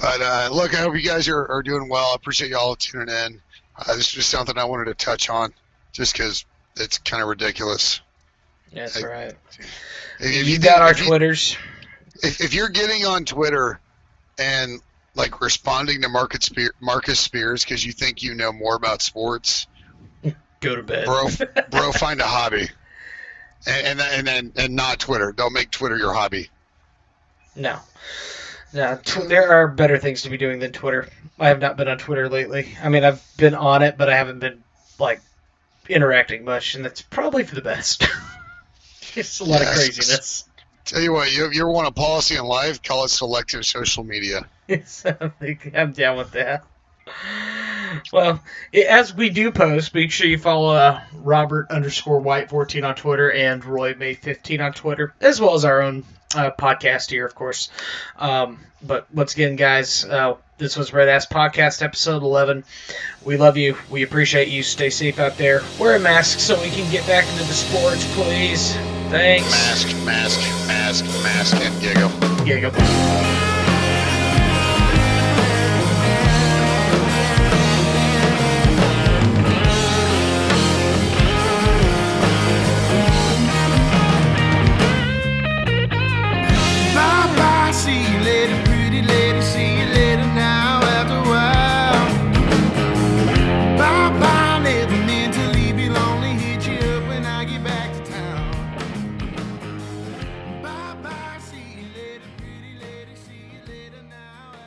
But 0.01 0.21
uh, 0.23 0.49
look, 0.53 0.75
I 0.75 0.79
hope 0.79 0.95
you 0.97 1.03
guys 1.03 1.29
are, 1.29 1.47
are 1.51 1.63
doing 1.63 1.89
well. 1.89 2.13
I 2.13 2.15
appreciate 2.15 2.51
y'all 2.51 2.75
tuning 2.77 3.09
in. 3.15 3.41
Uh, 3.77 3.85
this 3.97 4.09
is 4.09 4.13
just 4.13 4.31
something 4.31 4.57
I 4.57 4.65
wanted 4.65 4.87
to 4.87 4.95
touch 4.95 5.29
on, 5.29 5.53
just 5.93 6.13
because 6.15 6.45
it's 6.77 6.99
kind 6.99 7.23
of 7.23 7.29
ridiculous. 7.29 8.01
That's 8.73 9.03
I- 9.03 9.07
right. 9.07 9.35
If 10.21 10.47
you 10.49 10.59
do- 10.59 10.65
got 10.69 10.83
our 10.83 10.91
if 10.93 11.01
you- 11.01 11.07
Twitters. 11.07 11.57
if, 12.23 12.41
if 12.41 12.55
you're 12.55 12.69
getting 12.69 13.05
on 13.07 13.25
Twitter 13.25 13.81
and 14.39 14.81
like 15.15 15.41
responding 15.41 16.01
to 16.03 16.09
Marcus 16.09 16.47
Spear, 16.47 16.73
Marcus 16.81 17.19
Spears 17.19 17.65
because 17.65 17.85
you 17.85 17.93
think 17.93 18.23
you 18.23 18.35
know 18.35 18.53
more 18.53 18.77
about 18.77 19.03
sports, 19.03 19.67
Go 20.61 20.77
to 20.77 20.83
bed. 20.83 21.07
bro, 21.07 21.25
bro, 21.71 21.91
find 21.93 22.21
a 22.21 22.27
hobby, 22.27 22.69
and 23.67 23.99
and 23.99 24.01
and 24.01 24.29
and, 24.29 24.53
and 24.57 24.77
not 24.77 24.99
Twitter. 24.99 25.33
Don't 25.33 25.53
make 25.55 25.71
Twitter 25.71 25.97
your 25.97 26.13
hobby. 26.13 26.49
No. 27.57 27.79
No, 28.73 28.97
tw- 28.97 29.29
there 29.29 29.51
are 29.53 29.69
better 29.69 29.99
things 29.99 30.23
to 30.23 30.31
be 30.31 30.37
doing 30.37 30.59
than 30.61 30.73
Twitter. 30.73 31.09
I 31.39 31.49
have 31.49 31.61
not 31.61 31.77
been 31.77 31.89
on 31.89 31.99
Twitter 31.99 32.29
lately. 32.29 32.77
I 32.83 32.89
mean, 32.89 33.05
I've 33.05 33.23
been 33.37 33.55
on 33.55 33.83
it, 33.83 33.97
but 33.99 34.09
I 34.09 34.17
haven't 34.17 34.39
been 34.39 34.63
like 34.99 35.21
interacting 35.89 36.45
much, 36.45 36.75
and 36.77 36.85
that's 36.85 37.03
probably 37.03 37.43
for 37.45 37.55
the 37.57 37.63
best. 37.63 38.07
it's 39.17 39.41
a 39.41 39.45
lot 39.45 39.61
Yes. 39.61 39.69
of 39.71 39.75
craziness. 39.75 40.45
Tell 40.85 41.01
you 41.01 41.13
what, 41.13 41.35
you, 41.35 41.51
you 41.51 41.67
want 41.67 41.89
a 41.89 41.93
policy 41.93 42.37
in 42.37 42.45
life? 42.45 42.83
Call 42.83 43.05
it 43.05 43.09
selective 43.09 43.65
social 43.67 44.05
media. 44.05 44.47
So, 44.85 45.33
I'm 45.75 45.91
down 45.91 46.17
with 46.17 46.31
that. 46.31 46.65
Well, 48.13 48.43
as 48.89 49.15
we 49.15 49.31
do 49.31 49.51
post, 49.51 49.95
make 49.95 50.11
sure 50.11 50.27
you 50.27 50.39
follow 50.39 50.75
uh, 50.75 51.01
Robert 51.15 51.71
underscore 51.71 52.21
White 52.21 52.51
fourteen 52.51 52.85
on 52.85 52.95
Twitter 52.95 53.31
and 53.33 53.65
Roy 53.65 53.95
May 53.95 54.15
fifteen 54.15 54.61
on 54.61 54.73
Twitter, 54.73 55.15
as 55.21 55.41
well 55.41 55.55
as 55.55 55.65
our 55.65 55.83
own 55.83 56.05
uh, 56.35 56.51
podcast 56.59 57.11
here, 57.11 57.27
of 57.27 57.35
course. 57.35 57.71
Um, 58.17 58.61
but 58.83 59.13
once 59.13 59.35
again, 59.35 59.57
guys, 59.57 60.05
uh, 60.05 60.37
this 60.59 60.77
was 60.77 60.93
Red 60.93 61.09
Ass 61.09 61.27
Podcast 61.27 61.83
episode 61.83 62.23
eleven. 62.23 62.65
We 63.25 63.37
love 63.37 63.57
you. 63.57 63.77
We 63.91 64.03
appreciate 64.03 64.49
you. 64.49 64.63
Stay 64.63 64.91
safe 64.91 65.19
out 65.19 65.37
there. 65.37 65.63
Wear 65.79 65.97
a 65.97 66.01
mask 66.01 66.39
so 66.39 66.61
we 66.61 66.71
can 66.71 66.91
get 66.91 67.07
back 67.07 67.27
into 67.29 67.45
the 67.45 67.55
sports, 67.55 68.07
please. 68.15 68.75
Thanks. 69.11 69.51
Mask, 69.51 69.89
mask, 70.05 70.41
mask, 70.67 71.05
mask, 71.25 71.57
and 71.57 71.81
giggle. 71.81 72.11
Giggle. 72.45 73.50